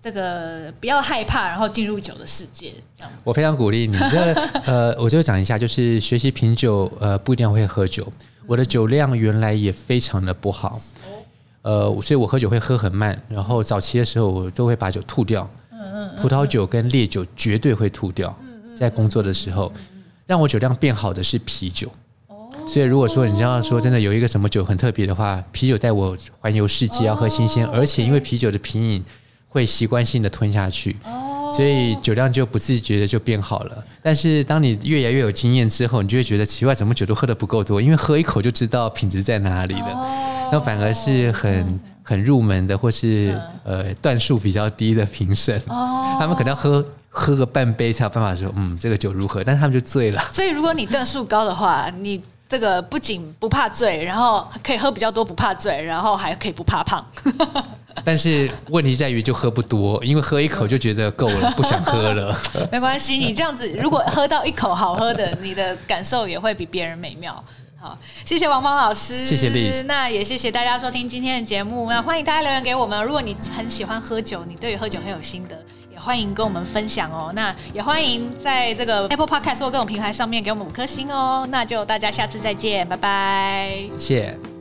[0.00, 2.72] 这个不要害怕，然后进入酒的世界。
[2.96, 3.98] 这样，我非常鼓励你。
[3.98, 4.32] 这
[4.64, 8.06] 呃，我就讲一下，就是学习品酒，呃，不一定会喝酒。
[8.46, 10.78] 我的酒量原来也非常的不好，
[11.64, 15.48] 呃，所以我喝酒会喝很慢，然后早期的时候我都会把酒吐掉。
[16.20, 18.34] 葡萄酒跟烈酒绝对会吐掉。
[18.76, 19.72] 在工作的时候，
[20.26, 21.88] 让我酒量变好的是啤酒。
[22.66, 29.04] 所以如果说你这样说，真的有一个什么酒很特别的话，啤酒带我环游世界，要喝新鲜，而且因为啤酒的品饮
[29.48, 30.96] 会习惯性的吞下去。
[31.52, 37.80] 所以酒量就不自觉的就变好了，但是当你越来越有经验之后，你就会觉得奇怪，怎么酒都喝得不够多？
[37.80, 40.50] 因为喝一口就知道品质在哪里了。
[40.52, 49.42] 那反而是很很入门的，或是呃段数比较低的评审，他们可能要喝喝个半杯才有办法说，嗯，这个酒如何？
[49.42, 50.22] 但是他们就醉了。
[50.30, 57.04] 所以如果你段数高的话，你这个不仅不怕醉，然后可以喝比较多不怕醉，然后还可以不怕胖。
[58.04, 62.36] 但是问题在于就喝不多，因为喝一口就觉得够了，不想喝了。
[62.70, 67.42] 没关系，你这样子如果喝到一口好喝的，你的感受也会比别人美妙。
[67.80, 71.88] 好，谢谢王芳老师，谢谢 Liz，那也谢谢大家收听今天的节目。
[71.88, 77.32] 那欢迎大家留言给我们，如果你很喜欢喝酒，你对于喝酒很有心得，也欢迎跟我们分享哦。
[77.34, 81.46] 那也欢迎在这个 Apple Podcast 或各种平台上面给我们五颗星哦。
[81.50, 84.53] 那就大家下次再见，拜拜，谢。